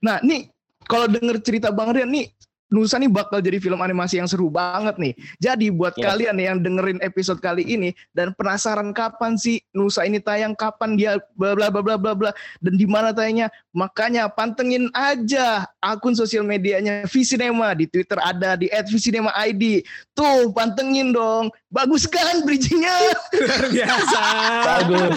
[0.00, 0.48] Nah, nih
[0.84, 2.32] kalau denger cerita Bang Rian nih
[2.68, 5.16] Nusa nih bakal jadi film animasi yang seru banget nih.
[5.40, 6.04] Jadi buat Yes.
[6.04, 10.94] kalian nih yang dengerin episode kali ini dan penasaran kapan sih Nusa ini tayang, kapan
[11.00, 16.12] dia bla bla bla bla bla bla dan di mana tayangnya, makanya pantengin aja akun
[16.12, 19.82] sosial medianya Visinema di Twitter ada di @visinema_id.
[20.12, 21.48] Tuh, pantengin dong.
[21.72, 23.16] Bagus kan bridgingnya?
[23.32, 24.22] Luar biasa.
[24.64, 25.16] Bagus.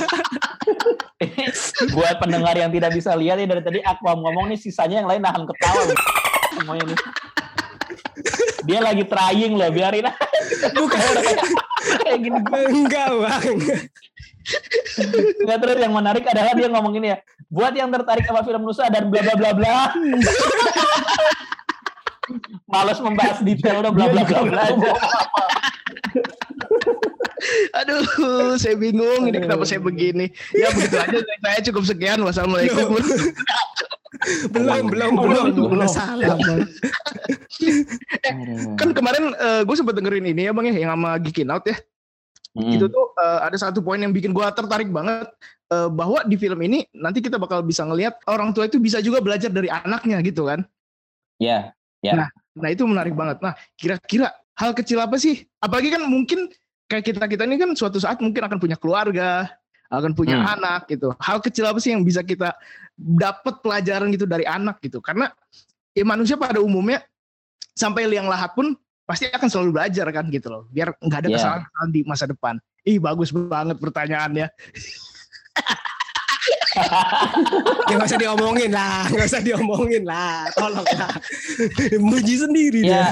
[1.96, 5.22] Buat pendengar yang tidak bisa lihat ya dari tadi aku ngomong nih sisanya yang lain
[5.22, 5.94] nahan ketawa.
[6.62, 7.00] Semuanya nih.
[8.62, 10.14] Dia lagi trying loh, biarin aja.
[10.78, 11.00] Bukan.
[11.02, 11.46] Udah kayak,
[12.06, 12.38] kayak gini.
[12.70, 13.58] Enggak bang.
[15.42, 17.18] Nggak terus yang menarik adalah dia ngomong ini ya.
[17.50, 19.78] Buat yang tertarik sama film Nusa dan bla bla bla bla.
[22.70, 24.64] Males membahas detail udah bla bla bla bla.
[27.82, 28.06] Aduh,
[28.62, 30.30] saya bingung ini kenapa saya begini.
[30.54, 32.22] Ya begitu aja saya cukup sekian.
[32.22, 33.02] Wassalamualaikum.
[34.54, 36.62] Belum belum belum belum salah bang.
[38.80, 39.34] kan kemarin
[39.66, 41.78] gue sempat dengerin ini ya bang ya yang sama Geekin Out ya.
[42.52, 42.76] Mm.
[42.76, 45.32] Itu tuh eh, ada satu poin yang bikin gue tertarik banget
[45.72, 49.24] eh, bahwa di film ini nanti kita bakal bisa ngelihat orang tua itu bisa juga
[49.24, 50.68] belajar dari anaknya gitu kan.
[52.04, 52.28] Ya,
[52.60, 53.40] Nah itu menarik banget.
[53.40, 55.48] Nah kira-kira hal kecil apa sih?
[55.64, 56.52] Apalagi kan mungkin
[56.92, 59.48] kayak kita kita ini kan suatu saat mungkin akan punya keluarga,
[59.88, 60.60] akan punya Hmm.
[60.60, 61.16] anak gitu.
[61.24, 62.52] Hal kecil apa sih yang bisa kita
[62.98, 65.00] dapat pelajaran gitu dari anak gitu?
[65.00, 65.30] Karena
[65.92, 67.04] ya manusia pada umumnya
[67.72, 70.64] sampai liang lahat pun pasti akan selalu belajar kan gitu loh.
[70.72, 71.38] Biar nggak ada Iya.
[71.40, 72.56] kesalahan di masa depan.
[72.88, 74.48] Ih bagus banget pertanyaannya.
[77.92, 81.12] Ya nggak usah diomongin lah, nggak usah diomongin lah, tolong lah.
[82.00, 83.08] Muji sendiri ya dia.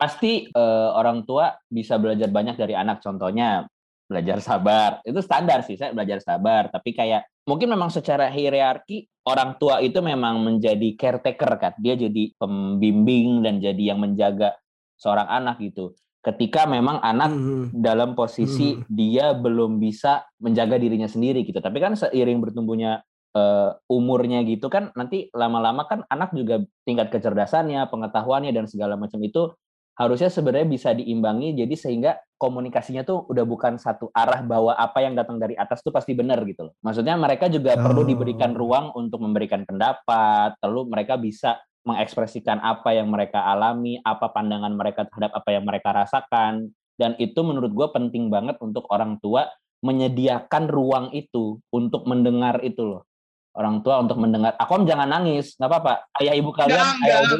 [0.00, 3.04] pasti eh, orang tua bisa belajar banyak dari anak.
[3.04, 3.68] Contohnya
[4.10, 4.98] belajar sabar.
[5.06, 6.66] Itu standar sih, saya belajar sabar.
[6.74, 11.72] Tapi kayak mungkin memang secara hierarki orang tua itu memang menjadi caretaker kan.
[11.78, 14.58] Dia jadi pembimbing dan jadi yang menjaga
[14.98, 15.94] seorang anak gitu.
[16.20, 17.72] Ketika memang anak Hmm.
[17.72, 18.84] dalam posisi Hmm.
[18.90, 21.62] dia belum bisa menjaga dirinya sendiri gitu.
[21.62, 27.86] Tapi kan seiring bertumbuhnya eh, umurnya gitu kan nanti lama-lama kan anak juga tingkat kecerdasannya,
[27.86, 29.54] pengetahuannya dan segala macam itu
[30.00, 35.12] harusnya sebenarnya bisa diimbangi jadi sehingga komunikasinya tuh udah bukan satu arah bahwa apa yang
[35.12, 36.74] datang dari atas tuh pasti benar gitu loh.
[36.80, 38.08] Maksudnya mereka juga perlu Oh.
[38.08, 44.72] diberikan ruang untuk memberikan pendapat, lalu mereka bisa mengekspresikan apa yang mereka alami, apa pandangan
[44.72, 49.52] mereka terhadap apa yang mereka rasakan, dan itu menurut gue penting banget untuk orang tua
[49.84, 53.04] menyediakan ruang itu untuk mendengar itu loh.
[53.50, 54.54] Orang tua untuk mendengar.
[54.56, 55.94] Akom jangan nangis, nggak apa-apa.
[56.22, 57.36] Ayah ibu kalian, ayah ibu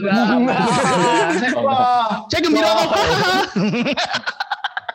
[1.61, 2.91] Oh, Saya gembira kok.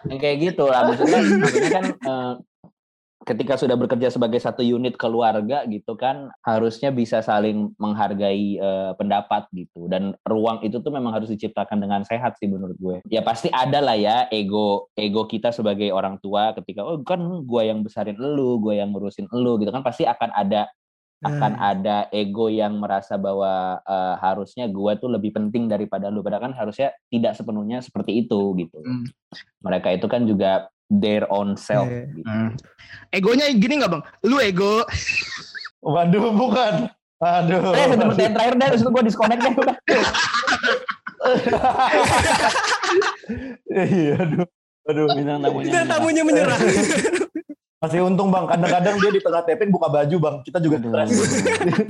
[0.06, 0.86] yang kayak gitu lah.
[0.92, 2.34] Maksudnya, maksudnya kan eh,
[3.26, 9.50] ketika sudah bekerja sebagai satu unit keluarga gitu kan harusnya bisa saling menghargai uh, pendapat
[9.52, 13.50] gitu dan ruang itu tuh memang harus diciptakan dengan sehat sih menurut gue ya pasti
[13.50, 18.16] ada lah ya ego ego kita sebagai orang tua ketika oh kan gue yang besarin
[18.16, 20.70] elu gue yang ngurusin elu gitu kan pasti akan ada
[21.26, 21.72] akan hmm.
[21.74, 26.54] ada ego yang merasa bahwa uh, harusnya gue tuh lebih penting daripada lu padahal kan
[26.54, 29.10] harusnya tidak sepenuhnya seperti itu gitu hmm.
[29.66, 31.90] mereka itu kan juga their own self.
[31.90, 32.06] Yeah.
[32.14, 32.30] Gitu.
[32.30, 32.50] Hmm.
[33.10, 34.04] Egonya gini nggak bang?
[34.26, 34.86] Lu ego?
[35.82, 36.74] Waduh, bukan.
[37.22, 37.74] Aduh.
[37.74, 39.78] Eh, satu pertanyaan terakhir deh, terus gue disconnect deh udah.
[43.66, 44.46] Iya, aduh.
[44.86, 45.66] Aduh, bintang tamunya.
[45.66, 46.60] Bintang tamunya menyerah.
[47.76, 50.36] Masih untung bang, kadang-kadang dia di tengah taping buka baju bang.
[50.48, 51.10] Kita juga stres.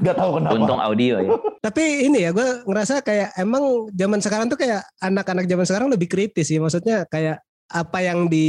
[0.06, 0.58] Gak tahu kenapa.
[0.58, 1.30] Untung audio ya.
[1.62, 6.10] Tapi ini ya, gue ngerasa kayak emang zaman sekarang tuh kayak anak-anak zaman sekarang lebih
[6.10, 6.58] kritis sih.
[6.58, 8.48] Maksudnya kayak apa yang di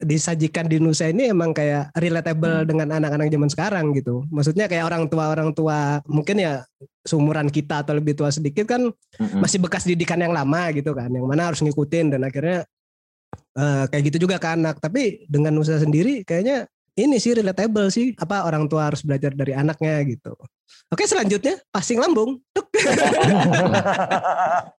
[0.00, 2.68] disajikan di Nusa ini emang kayak relatable hmm.
[2.72, 4.24] dengan anak-anak zaman sekarang gitu.
[4.32, 6.64] Maksudnya kayak orang tua orang tua mungkin ya
[7.04, 9.44] seumuran kita atau lebih tua sedikit kan hmm.
[9.44, 12.64] masih bekas didikan yang lama gitu kan, yang mana harus ngikutin dan akhirnya
[13.56, 14.78] uh, kayak gitu juga ke anak.
[14.78, 19.54] Tapi dengan Nusa sendiri kayaknya ini sih relatable sih apa orang tua harus belajar dari
[19.54, 20.34] anaknya gitu.
[20.90, 22.42] Oke selanjutnya passing lambung.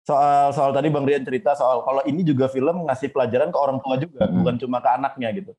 [0.08, 3.80] soal soal tadi Bang Rian cerita soal kalau ini juga film ngasih pelajaran ke orang
[3.80, 4.44] tua juga, hmm.
[4.44, 5.52] bukan cuma ke anaknya gitu.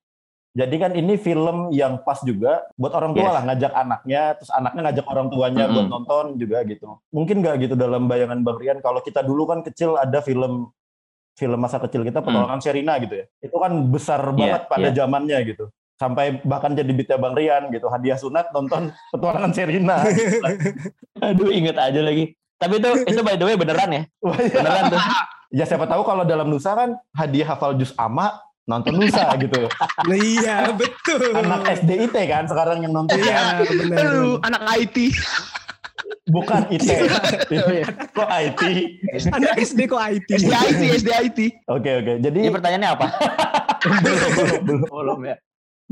[0.53, 3.33] Jadi kan ini film yang pas juga buat orang tua yes.
[3.33, 5.73] lah ngajak anaknya, terus anaknya ngajak orang tuanya hmm.
[5.73, 7.01] buat nonton juga gitu.
[7.09, 10.69] Mungkin nggak gitu dalam bayangan Bang Rian kalau kita dulu kan kecil ada film
[11.37, 12.66] film masa kecil kita petualangan hmm.
[12.66, 13.27] Sherina gitu ya.
[13.40, 14.97] Itu kan besar yeah, banget pada yeah.
[14.97, 15.66] zamannya gitu
[16.03, 20.03] sampai bahkan jadi beatnya Bang Rian gitu hadiah sunat nonton petualangan Serina
[21.27, 24.03] aduh inget aja lagi tapi itu itu by the way beneran ya
[24.42, 24.51] iya.
[24.51, 25.01] beneran tuh
[25.55, 28.35] ya siapa tahu kalau dalam Nusa kan hadiah hafal jus ama
[28.66, 29.71] nonton Nusa gitu
[30.11, 34.42] iya betul anak SDIT kan sekarang yang nonton iya, bener.
[34.42, 35.14] anak IT
[36.29, 36.88] Bukan IT.
[38.17, 38.62] kok IT?
[39.33, 40.29] Anak SD kok IT?
[40.29, 41.38] SD IT, SD IT.
[41.69, 42.12] Oke, oke.
[42.23, 43.07] Jadi Ini pertanyaannya apa?
[43.83, 44.88] belum, belum, belum.
[44.91, 45.37] Belum ya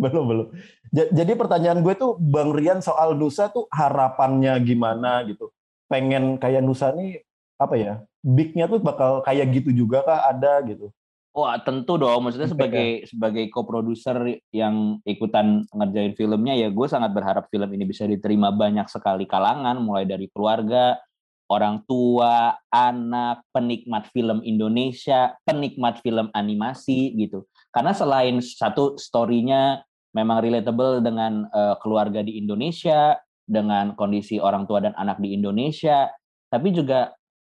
[0.01, 0.47] belum belum.
[0.91, 5.53] Jadi pertanyaan gue tuh Bang Rian soal Nusa tuh harapannya gimana gitu.
[5.93, 7.21] Pengen kayak Nusa nih
[7.61, 8.01] apa ya?
[8.25, 10.89] Bignya tuh bakal kayak gitu juga kah ada gitu?
[11.31, 17.47] Wah tentu dong, maksudnya sebagai sebagai co-producer yang ikutan ngerjain filmnya ya gue sangat berharap
[17.47, 20.99] film ini bisa diterima banyak sekali kalangan, mulai dari keluarga,
[21.47, 27.47] orang tua, anak, penikmat film Indonesia, penikmat film animasi gitu.
[27.71, 34.79] Karena selain satu story-nya memang relatable dengan uh, keluarga di Indonesia, dengan kondisi orang tua
[34.79, 36.07] dan anak di Indonesia,
[36.51, 37.11] tapi juga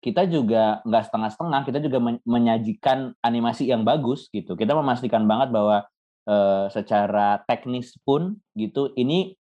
[0.04, 4.60] kita juga nggak setengah-setengah, kita juga menyajikan animasi yang bagus gitu.
[4.60, 5.88] Kita memastikan banget bahwa
[6.28, 9.40] uh, secara teknis pun gitu ini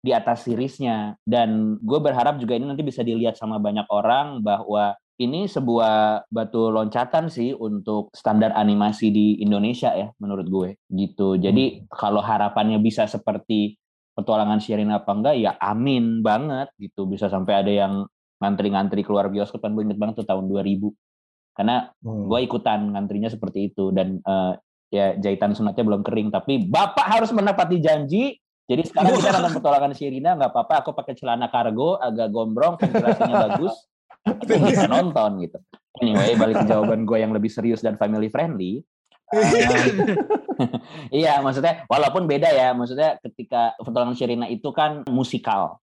[0.00, 4.96] di atas seriesnya dan gue berharap juga ini nanti bisa dilihat sama banyak orang bahwa
[5.18, 11.34] ini sebuah batu loncatan sih untuk standar animasi di Indonesia ya menurut gue gitu.
[11.36, 11.92] Jadi hmm.
[11.92, 13.76] kalau harapannya bisa seperti
[14.14, 17.04] petualangan Sherina apa enggak ya amin banget gitu.
[17.10, 17.94] Bisa sampai ada yang
[18.38, 20.90] ngantri-ngantri keluar bioskop kan gue inget banget tuh tahun 2000.
[21.58, 22.24] Karena hmm.
[22.30, 24.54] gue ikutan ngantrinya seperti itu dan uh,
[24.88, 29.92] ya jahitan sunatnya belum kering tapi Bapak harus menepati janji jadi sekarang kita nonton petualangan
[29.96, 33.74] Sherina nggak apa-apa aku pakai celana kargo agak gombrong ventilasinya bagus
[34.44, 35.58] bisa nonton gitu.
[36.04, 38.84] Anyway, balik ke jawaban gue yang lebih serius dan family friendly.
[41.14, 45.78] Iya, maksudnya walaupun beda ya, maksudnya ketika Petualangan Sherina itu kan musikal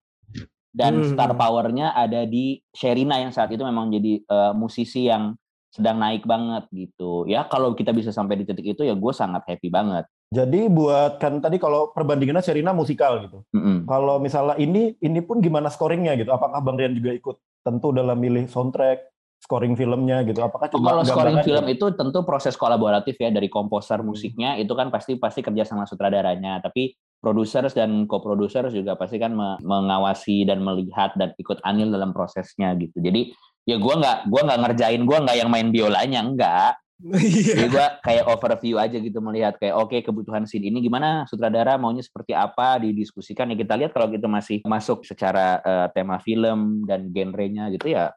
[0.73, 1.13] dan hmm.
[1.13, 5.37] star powernya ada di Sherina yang saat itu memang jadi uh, musisi yang
[5.73, 7.25] sedang naik banget gitu.
[7.25, 10.05] Ya kalau kita bisa sampai di titik itu ya gue sangat happy banget.
[10.33, 13.45] Jadi buat kan tadi kalau perbandingannya Sherina musikal gitu.
[13.53, 13.77] Mm -hmm.
[13.85, 16.33] Kalau misalnya ini ini pun gimana scoringnya gitu?
[16.33, 20.39] Apakah Bang Rian juga ikut tentu dalam milih soundtrack, scoring filmnya gitu.
[20.39, 24.07] Apakah cuma kalau scoring film itu tentu proses kolaboratif ya dari komposer hmm.
[24.07, 26.63] musiknya itu kan pasti pasti kerja sama sutradaranya.
[26.63, 29.31] Tapi producers dan co-producers juga pasti kan
[29.63, 32.99] mengawasi dan melihat dan ikut andil dalam prosesnya gitu.
[32.99, 33.31] Jadi
[33.63, 36.73] ya gue nggak gua nggak ngerjain gue nggak yang main biolanya enggak.
[37.03, 37.55] Iya.
[37.55, 41.75] Jadi gue kayak overview aja gitu melihat kayak oke okay, kebutuhan scene ini gimana sutradara
[41.75, 46.87] maunya seperti apa didiskusikan ya kita lihat kalau gitu masih masuk secara uh, tema film
[46.87, 48.11] dan genrenya gitu ya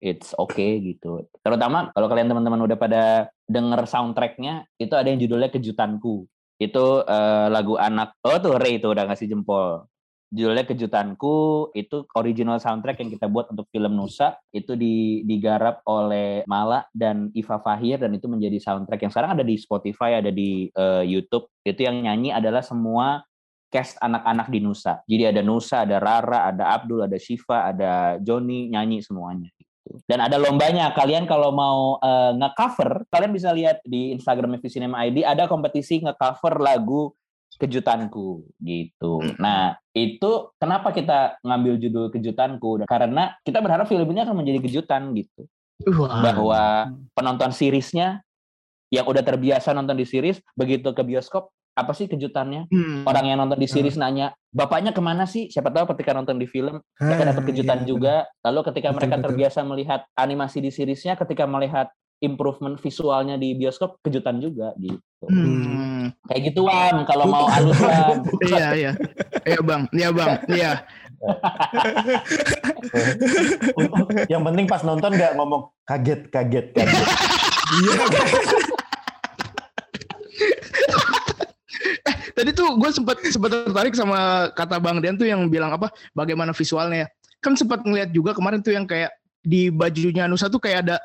[0.00, 1.26] it's okay gitu.
[1.42, 3.04] Terutama kalau kalian teman-teman udah pada
[3.48, 6.26] denger soundtracknya itu ada yang judulnya kejutanku.
[6.58, 9.86] Itu uh, lagu anak oh tuh Ray itu udah ngasih jempol
[10.28, 16.44] judulnya kejutanku itu original soundtrack yang kita buat untuk film Nusa itu di, digarap oleh
[16.44, 20.68] Mala dan Iva Fahir dan itu menjadi soundtrack yang sekarang ada di Spotify ada di
[20.76, 23.24] uh, YouTube itu yang nyanyi adalah semua
[23.68, 25.04] cast anak-anak di Nusa.
[25.04, 29.52] Jadi ada Nusa, ada Rara, ada Abdul, ada Shiva, ada Joni nyanyi semuanya.
[29.88, 30.04] Gitu.
[30.04, 30.92] Dan ada lombanya.
[30.92, 36.60] Kalian kalau mau uh, nge-cover, kalian bisa lihat di Instagram Cinema ID ada kompetisi nge-cover
[36.60, 37.16] lagu
[37.58, 39.18] kejutanku gitu.
[39.40, 42.84] Nah, itu kenapa kita ngambil judul kejutanku?
[42.86, 45.48] Karena kita berharap film ini akan menjadi kejutan gitu.
[45.96, 46.22] Wah.
[46.22, 46.62] Bahwa
[47.16, 48.22] penonton seriesnya
[48.92, 52.66] yang udah terbiasa nonton di series, begitu ke bioskop, apa sih kejutannya?
[52.66, 53.06] Hmm.
[53.06, 55.46] Orang yang nonton di series nanya, bapaknya ke mana sih?
[55.46, 58.14] Siapa tahu ketika nonton di film, mereka dapat kejutan iya, juga.
[58.42, 59.26] Lalu ketika Betul, mereka betul.
[59.30, 61.86] terbiasa melihat animasi di seriesnya, ketika melihat
[62.18, 64.98] improvement visualnya di bioskop, kejutan juga gitu.
[65.26, 66.10] Hmm.
[66.26, 68.26] Kayak gitu Wan, kalau mau halus Wan.
[68.50, 68.92] Iya, iya.
[69.46, 69.82] Iya, Bang.
[69.94, 70.30] Iya, Bang.
[70.50, 70.72] Iya.
[74.26, 77.06] Yang penting pas nonton nggak ngomong kaget, kaget, kaget.
[77.78, 78.02] Iya.
[82.38, 85.90] Tadi tuh gue sempat sempat tertarik sama kata Bang Dian tuh yang bilang apa?
[86.14, 87.02] Bagaimana visualnya?
[87.02, 87.06] ya.
[87.42, 89.10] Kan sempat ngeliat juga kemarin tuh yang kayak
[89.42, 90.96] di bajunya Nusa tuh kayak ada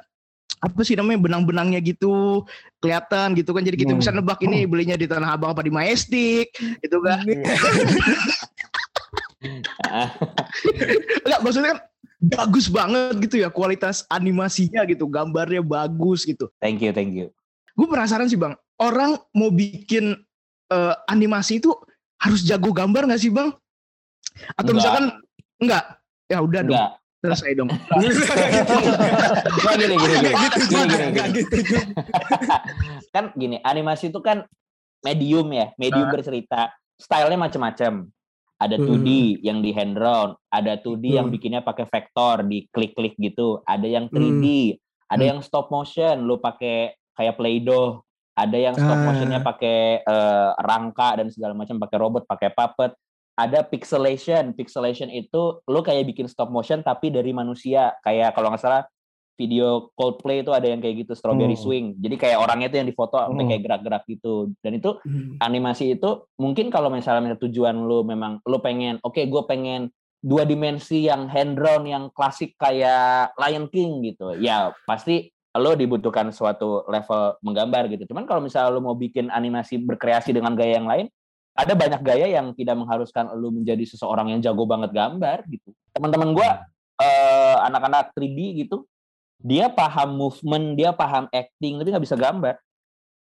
[0.62, 2.46] apa sih namanya benang-benangnya gitu
[2.80, 4.00] kelihatan gitu kan jadi kita Hmm.
[4.00, 7.20] bisa nebak ini belinya di Tanah Abang apa di Majestic gitu kan
[11.28, 11.80] Enggak maksudnya kan
[12.24, 17.28] bagus banget gitu ya kualitas animasinya gitu gambarnya bagus gitu Thank you, thank you.
[17.76, 20.16] gue penasaran sih bang orang mau bikin
[20.74, 21.70] eh, animasi itu
[22.18, 23.54] harus jago gambar nggak sih bang
[24.58, 24.76] atau Enggak.
[24.76, 25.06] misalkan
[25.60, 25.84] enggak
[26.26, 26.92] ya udah dong Enggak.
[27.22, 27.70] selesai dong
[29.78, 30.32] gini, gini, gini.
[30.34, 31.38] Gitu Gini, juga, gini, nggak gini.
[31.40, 31.82] gitu juga.
[33.16, 34.44] kan gini, animasi itu kan
[35.02, 36.12] medium ya, medium Ah.
[36.12, 36.62] bercerita.
[36.96, 38.08] Stylenya macam-macam.
[38.56, 39.10] Ada 2D
[39.44, 41.36] yang di hand drawn, ada 2D yang Hmm.
[41.36, 43.60] bikinnya pakai vektor, di klik-klik gitu.
[43.64, 45.30] Ada yang 3D, ada Hmm.
[45.36, 48.00] yang stop motion, lu pakai kayak Play-Doh.
[48.34, 49.06] Ada yang stop Ah.
[49.06, 52.92] motionnya pakai eh, rangka dan segala macam, pakai robot, pakai puppet.
[53.34, 54.54] Ada pixelation.
[54.54, 57.94] Pixelation itu lu kayak bikin stop motion tapi dari manusia.
[58.02, 58.86] Kayak kalau nggak salah
[59.34, 61.64] video Coldplay itu ada yang kayak gitu Strawberry Hmm.
[61.66, 61.86] Swing.
[61.98, 63.42] Jadi kayak orangnya itu yang difoto Hmm.
[63.42, 64.54] kayak gerak-gerak gitu.
[64.62, 65.42] Dan itu Hmm.
[65.42, 69.90] animasi itu mungkin kalau misalnya tujuan lu memang lu pengen oke gue pengen
[70.22, 74.38] dua dimensi yang hand drawn yang klasik kayak Lion King gitu.
[74.38, 78.10] Ya pasti lo dibutuhkan suatu level menggambar gitu.
[78.10, 81.06] Cuman kalau misalnya lo mau bikin animasi berkreasi dengan gaya yang lain,
[81.54, 85.70] ada banyak gaya yang tidak mengharuskan lo menjadi seseorang yang jago banget gambar gitu.
[85.94, 86.50] Teman-teman gue
[87.02, 88.86] eh, anak-anak 3D gitu,
[89.38, 92.56] dia paham movement, dia paham acting, tapi nggak bisa gambar.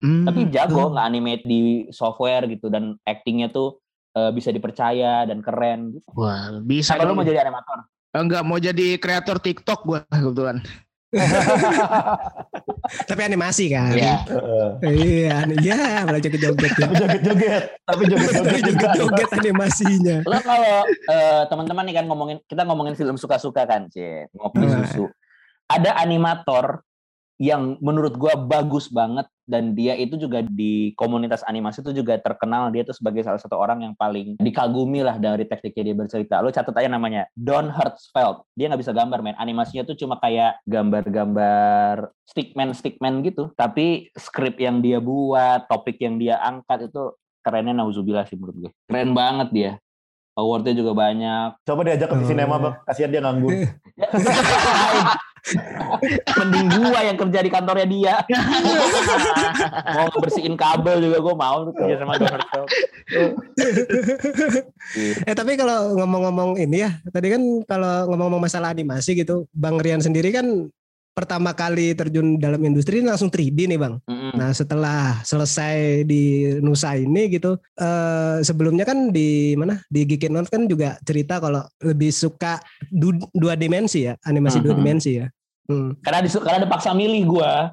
[0.01, 0.25] Hmm.
[0.25, 0.97] Tapi jago Hmm.
[0.97, 1.61] nge-animate di
[1.93, 3.77] software gitu dan actingnya tuh
[4.15, 5.93] eh, bisa dipercaya dan keren.
[5.93, 6.07] Gitu.
[6.15, 7.19] wah bisa lu dong.
[7.19, 7.83] mau jadi animator?
[8.15, 10.63] enggak mau jadi kreator TikTok gue kebetulan
[13.09, 13.91] Tapi animasi kan.
[13.97, 14.15] Iya.
[14.85, 16.85] Iya, iya, malah jadi joget ya.
[16.85, 18.87] Tapi joget-joget, tapi joget-joget Tapi juga.
[18.93, 20.15] joget animasinya.
[20.21, 24.85] Lo kalau eh, teman-teman nih kan ngomongin kita ngomongin film suka-suka kan, Cie, ngopi Hmm.
[24.85, 25.05] susu.
[25.65, 26.84] Ada animator
[27.35, 32.73] yang menurut gua bagus banget dan dia itu juga di komunitas animasi itu juga terkenal
[32.73, 36.41] dia tuh sebagai salah satu orang yang paling dikagumi lah dari tekniknya dia bercerita.
[36.41, 38.41] Lo catat aja namanya Don Hertzfeld.
[38.57, 39.37] Dia nggak bisa gambar men.
[39.37, 43.53] Animasinya tuh cuma kayak gambar-gambar stickman stickman gitu.
[43.53, 47.13] Tapi skrip yang dia buat, topik yang dia angkat itu
[47.45, 48.71] kerennya nauzubillah sih menurut gue.
[48.89, 49.71] Keren banget dia.
[50.35, 51.63] Awardnya juga banyak.
[51.63, 52.75] Coba diajak ke sinema, Bang.
[52.83, 53.55] Kasihan dia nganggur.
[56.41, 58.15] Mending gua yang kerja di kantornya dia.
[59.95, 62.17] mau bersihin kabel juga gua mau kerja sama.
[65.23, 70.01] Eh tapi kalau ngomong-ngomong ini ya, tadi kan kalau ngomong-ngomong masalah animasi gitu, Bang Rian
[70.01, 70.67] sendiri kan
[71.15, 74.03] pertama kali terjun dalam industri ini langsung 3D nih Bang.
[74.03, 74.35] Mm-mm.
[74.35, 80.67] Nah setelah selesai di Nusa ini gitu, eh, sebelumnya kan di mana di North kan
[80.67, 82.59] juga cerita kalau lebih suka
[82.91, 84.79] du- dua dimensi ya, animasi dua Mhm.
[84.83, 85.31] dimensi ya.
[85.71, 85.95] Hmm.
[86.03, 87.71] Karena disu- karena dipaksa milih gua.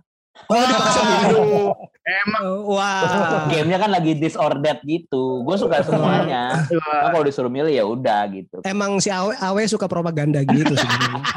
[0.48, 3.50] Oh dipaksa Aduh, emang Wah.
[3.50, 4.16] Gamenya kan lagi
[4.62, 5.42] that gitu.
[5.44, 6.62] Gue suka semuanya.
[6.70, 8.62] Nah, kalau disuruh milih ya udah gitu.
[8.64, 11.22] Emang si Awe, Awe suka propaganda gitu sebenarnya.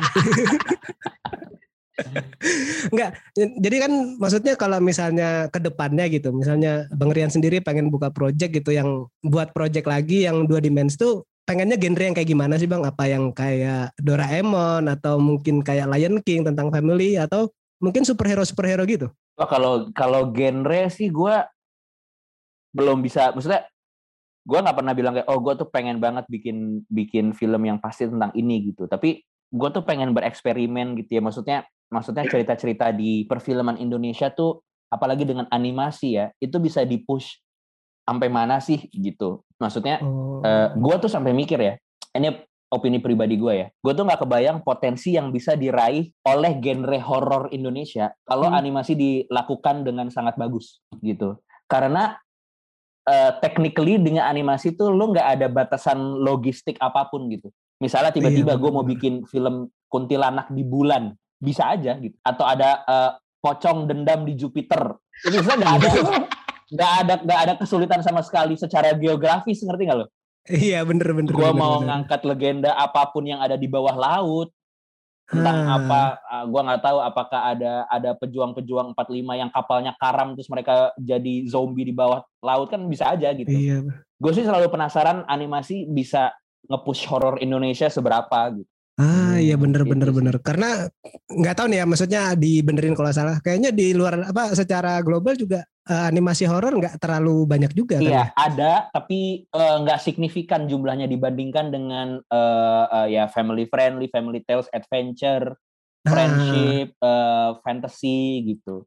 [2.92, 8.12] Enggak, jadi kan maksudnya kalau misalnya ke depannya gitu, misalnya Bang Rian sendiri pengen buka
[8.12, 12.58] project gitu yang buat project lagi yang dua dimensi tuh pengennya genre yang kayak gimana
[12.58, 12.84] sih Bang?
[12.84, 19.08] Apa yang kayak Doraemon atau mungkin kayak Lion King tentang family atau mungkin superhero-superhero gitu?
[19.38, 21.46] Wah, kalau kalau genre sih gua
[22.76, 23.32] belum bisa.
[23.32, 23.70] Maksudnya
[24.44, 28.10] gua nggak pernah bilang kayak oh gua tuh pengen banget bikin bikin film yang pasti
[28.10, 28.90] tentang ini gitu.
[28.90, 29.22] Tapi
[29.54, 31.22] gua tuh pengen bereksperimen gitu ya.
[31.22, 31.60] Maksudnya
[31.92, 37.42] maksudnya cerita-cerita di perfilman Indonesia tuh apalagi dengan animasi ya itu bisa dipush
[38.06, 39.42] sampai mana sih gitu.
[39.58, 40.46] Maksudnya Oh.
[40.46, 41.74] eh, gua tuh sampai mikir ya.
[42.16, 42.32] Ini
[42.70, 43.68] opini pribadi gue ya.
[43.80, 48.60] Gue tuh nggak kebayang potensi yang bisa diraih oleh genre horor Indonesia kalau Hmm.
[48.60, 51.40] animasi dilakukan dengan sangat bagus gitu.
[51.66, 52.18] Karena
[53.06, 57.54] eh, technically dengan animasi tuh lu nggak ada batasan logistik apa pun gitu.
[57.78, 62.16] Misalnya tiba-tiba Iya, gue mau bikin film kuntilanak di bulan, bisa aja gitu.
[62.22, 63.12] Atau ada eh,
[63.42, 65.90] pocong dendam di Jupiter, itu bisa nggak ada
[66.66, 70.08] nggak ada nggak ada kesulitan sama sekali secara geografis ngerti nggak lo?
[70.46, 71.34] Iya bener bener.
[71.34, 71.90] Gue mau bener.
[71.90, 74.50] ngangkat legenda apa pun yang ada di bawah laut
[75.26, 75.82] tentang Ah.
[75.82, 80.94] apa uh, gua nggak tahu apakah ada ada pejuang-pejuang 45 yang kapalnya karam terus mereka
[81.02, 83.50] jadi zombie di bawah laut kan bisa aja gitu.
[83.50, 83.90] Iya.
[84.22, 86.30] Gue sih selalu penasaran animasi bisa
[86.70, 88.70] nge-push horor Indonesia seberapa gitu.
[88.96, 90.16] Ah iya bener Gitu bener sih.
[90.16, 90.36] bener.
[90.40, 90.88] Karena
[91.28, 93.44] nggak tahu nih ya maksudnya dibenerin kalau salah.
[93.44, 98.08] Kayaknya di luar apa secara global juga eh, animasi horor nggak terlalu banyak juga kan?
[98.08, 104.40] Iya, ada tapi eh, nggak signifikan jumlahnya dibandingkan dengan eh, eh, ya family friendly, family
[104.48, 105.60] tales, adventure,
[106.06, 108.86] Ah, friendship, eh, fantasy gitu.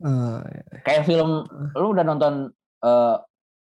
[0.00, 0.38] eh,
[0.80, 1.44] Kayak film
[1.76, 2.48] lu udah nonton
[2.80, 3.16] eh,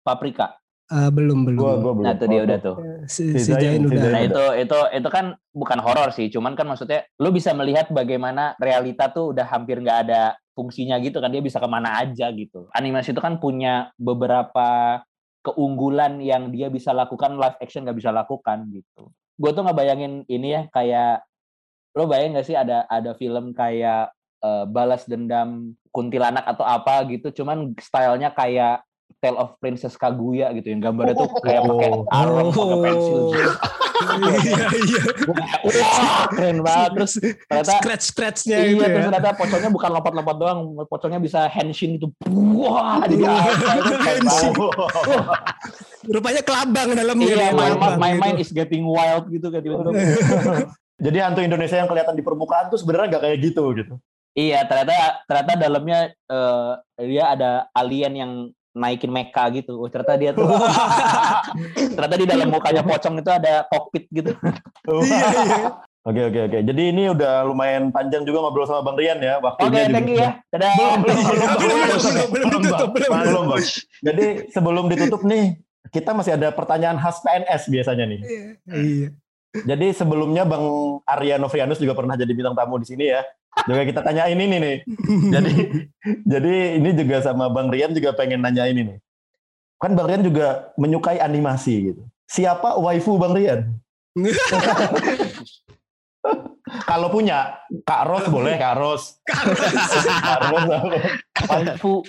[0.06, 0.54] Paprika.
[0.90, 1.60] Eh, belum belum.
[1.62, 2.06] Gua gua belum.
[2.10, 2.76] Nah, itu dia Oh, udah tuh.
[2.82, 2.86] tuh.
[3.06, 4.12] Si, Si Jain si udah.
[4.12, 8.58] Nah, itu itu itu kan bukan horor sih, cuman kan maksudnya lu bisa melihat bagaimana
[8.58, 12.68] realita tuh udah hampir nggak ada fungsinya gitu kan dia bisa ke mana aja gitu.
[12.76, 15.00] Animasi itu kan punya beberapa
[15.40, 19.14] keunggulan yang dia bisa lakukan live action nggak bisa lakukan gitu.
[19.40, 21.24] Gue tuh nggak bayangin ini ya kayak
[21.96, 24.12] lo bayang nggak sih ada ada film kayak
[24.44, 28.84] eh, balas dendam kuntilanak atau apa gitu, cuman stylenya kayak
[29.20, 32.04] Tale of Princess Kaguya gitu yang gambarnya tuh kayak pakai Oh.
[32.10, 33.52] arang, pakai pensil gitu.
[34.00, 35.02] Iya iya.
[35.28, 36.90] Wah, keren banget.
[36.96, 39.08] Terus ternyata Scratch scratchnya iya, gitu terus ya.
[39.12, 42.08] ternyata pocongnya bukan lompat-lompat doang, pocongnya bisa henshin gitu.
[42.32, 43.60] Wah, di atas.
[43.60, 44.54] Itu keren Henshin.
[46.10, 47.28] Rupanya kelabang dalamnya.
[47.28, 48.22] Iya, my, kelabang my gitu.
[48.24, 49.92] mind is getting wild gitu kan tiba-tiba.
[51.06, 53.94] Jadi hantu Indonesia yang kelihatan di permukaan tuh sebenarnya nggak kayak gitu gitu.
[54.32, 56.72] Iya, ternyata ternyata dalamnya eh,
[57.04, 58.32] dia ada alien yang
[58.74, 59.82] naikin mecha gitu.
[59.82, 60.46] Oh, ternyata dia tuh
[61.96, 64.32] ternyata di dalam mukanya pocong itu ada kokpit gitu.
[64.88, 65.70] Iya iya.
[66.08, 66.58] Oke oke oke.
[66.64, 69.38] Jadi ini udah lumayan panjang juga ngobrol sama Bang Rian ya.
[69.44, 70.30] Oke, Waktunya juga thank you ya.
[70.48, 70.72] Dadah.
[70.74, 73.28] Belum, belum, belum, Belum, belum, belum, belum, belum ditutup, belum Bang, ditutup.
[73.28, 73.64] belum, Bang.
[74.00, 75.46] Jadi sebelum ditutup nih,
[75.92, 78.20] kita masih ada pertanyaan khas PNS biasanya nih.
[78.70, 79.08] Iya.
[79.66, 80.66] Jadi sebelumnya Bang
[81.04, 83.22] Arya Novrianus juga pernah jadi bintang tamu di sini ya.
[83.66, 84.78] Juga kita tanya ini nih nih.
[85.30, 85.54] Jadi
[86.24, 88.98] jadi ini juga sama Bang Rian juga pengen nanya ini nih.
[89.78, 92.02] Kan Bang Rian juga menyukai animasi gitu.
[92.26, 93.74] Siapa waifu Bang Rian?
[96.86, 99.18] Kalau punya Kak Ros boleh Kak Ros.
[99.26, 100.64] Kak Ros
[101.50, 102.04] Waifu.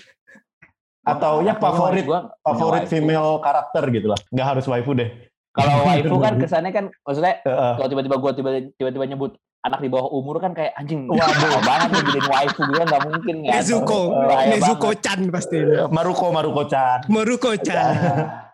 [1.01, 2.93] atau ya favorit Gua favorit waifu.
[2.93, 4.21] female karakter gitu lah.
[4.29, 5.09] Nggak harus waifu deh.
[5.57, 7.73] Kalau waifu kan kesannya kan maksudnya Heeh.
[7.81, 8.31] kalau tiba-tiba gue
[8.77, 11.61] tiba-tiba nyebut anak di bawah umur kan kayak anjing Waduh.
[11.69, 14.01] banget nih jadiin waifu gue nggak mungkin ya Nezuko,
[14.47, 15.01] Nezuko banget.
[15.01, 15.59] Chan pasti.
[15.87, 16.99] Maruko Maruko Chan.
[17.07, 17.95] Maruko Chan.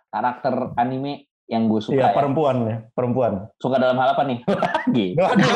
[0.06, 2.10] karakter anime yang gue suka Iya ya.
[2.10, 3.32] perempuan ya perempuan.
[3.56, 4.42] suka dalam hal apa nih
[4.96, 5.22] gitu.
[5.22, 5.46] Aduh.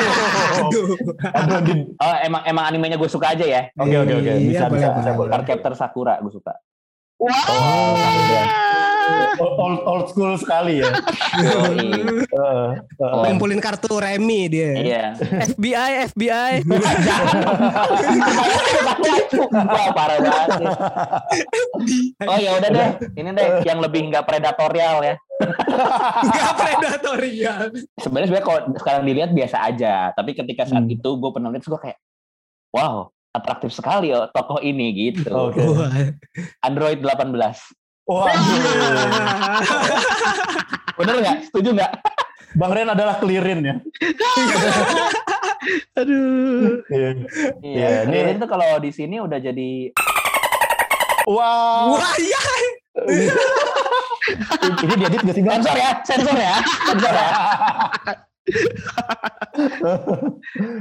[0.61, 0.87] Aduh.
[1.29, 1.59] Aduh.
[1.65, 4.31] di- oh emang emang animenya gue suka aja ya Oke oke oke.
[4.31, 5.75] Iya, Bisa boleh, bisa bisa boleh.
[5.75, 6.55] Sakura gue suka
[7.21, 8.45] Oh, iya.
[9.41, 10.91] Old, old, school sekali ya.
[11.41, 12.69] Heeh.
[12.99, 14.73] Ngumpulin kartu remi dia.
[14.77, 15.05] iya
[15.47, 16.53] FBI, FBI.
[19.51, 20.67] Wah parah banget sih.
[22.23, 25.15] oh ya udah deh ini deh yang lebih nggak predatorial ya
[26.21, 27.59] Enggak predatorial.
[27.97, 30.93] sebenarnya sebenarnya kalau sekarang dilihat biasa aja tapi ketika saat Hmm.
[30.93, 31.99] itu gue pernah lihat gue kayak
[32.71, 35.63] wow atraktif sekali ya tokoh ini gitu Oke.
[35.63, 35.93] Wah.
[36.61, 37.31] Android 18
[38.11, 38.43] Waduh.
[40.99, 41.93] bener nggak setuju nggak
[42.51, 43.75] Bang Ren adalah clearin ya.
[45.95, 46.83] Aduh.
[46.91, 47.09] Iya.
[47.63, 49.95] iya ini- ini tuh kalau di sini udah jadi
[51.31, 51.95] Wow.
[51.95, 52.41] Wah iya.
[54.81, 56.55] Ini diedit gak sih sensor ya sensor ya
[56.85, 57.29] sensor ya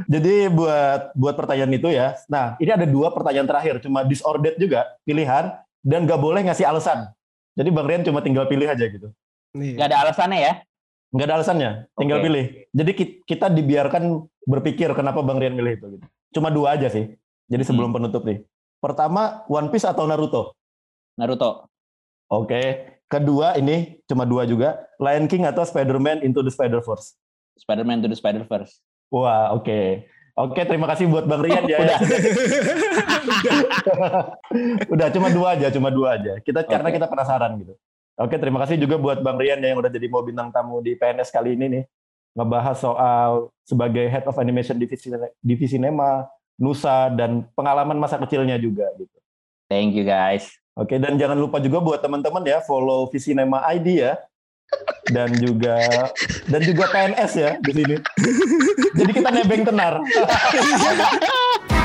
[0.10, 2.16] Jadi buat buat pertanyaan itu ya.
[2.28, 7.08] Nah, ini ada dua pertanyaan terakhir, cuma disordered juga pilihan dan gak boleh ngasih alasan.
[7.60, 9.12] Jadi Bang Rian cuma tinggal pilih aja gitu.
[9.52, 9.76] Nih.
[9.76, 10.54] nggak ada alasannya ya
[11.10, 12.26] Nggak ada alasannya, tinggal Oke.
[12.30, 12.46] pilih.
[12.70, 15.86] Jadi ki- kita dibiarkan berpikir kenapa Bang Rian milih itu.
[15.98, 16.06] Gitu.
[16.38, 17.18] Cuma dua aja sih.
[17.50, 18.46] Jadi sebelum penutup nih.
[18.78, 20.54] Pertama, One Piece atau Naruto?
[21.18, 21.66] Naruto
[22.30, 22.96] Oke.
[23.10, 27.18] Kedua ini cuma dua juga, Lion King atau Spider-Man Into the Spider-Verse?
[27.58, 28.80] Spider-Man to the Spider-Verse
[29.10, 30.06] Wah, oke.
[30.40, 31.84] Oke, terima kasih buat Bang Rian ya.
[31.84, 32.00] Udah.
[34.96, 36.40] Udah, cuma dua aja, cuma dua aja.
[36.40, 36.96] Kita karena Oke.
[36.96, 37.76] kita penasaran gitu.
[38.16, 41.32] Oke, terima kasih juga buat Bang Rian yang udah jadi mau bintang tamu di PNS
[41.32, 41.84] kali ini nih.
[42.40, 45.12] Ngebahas soal sebagai Head of Animation Divisi,
[45.44, 46.24] Divisi Nema,
[46.56, 49.18] Nusa, dan pengalaman masa kecilnya juga gitu.
[49.68, 50.48] Thank you guys.
[50.80, 54.16] Oke, dan jangan lupa juga buat teman-teman ya follow Visinema ID ya.
[55.10, 55.78] Dan juga
[56.46, 57.96] dan juga PNS ya di sini.
[58.94, 59.98] Jadi kita nebeng tenar.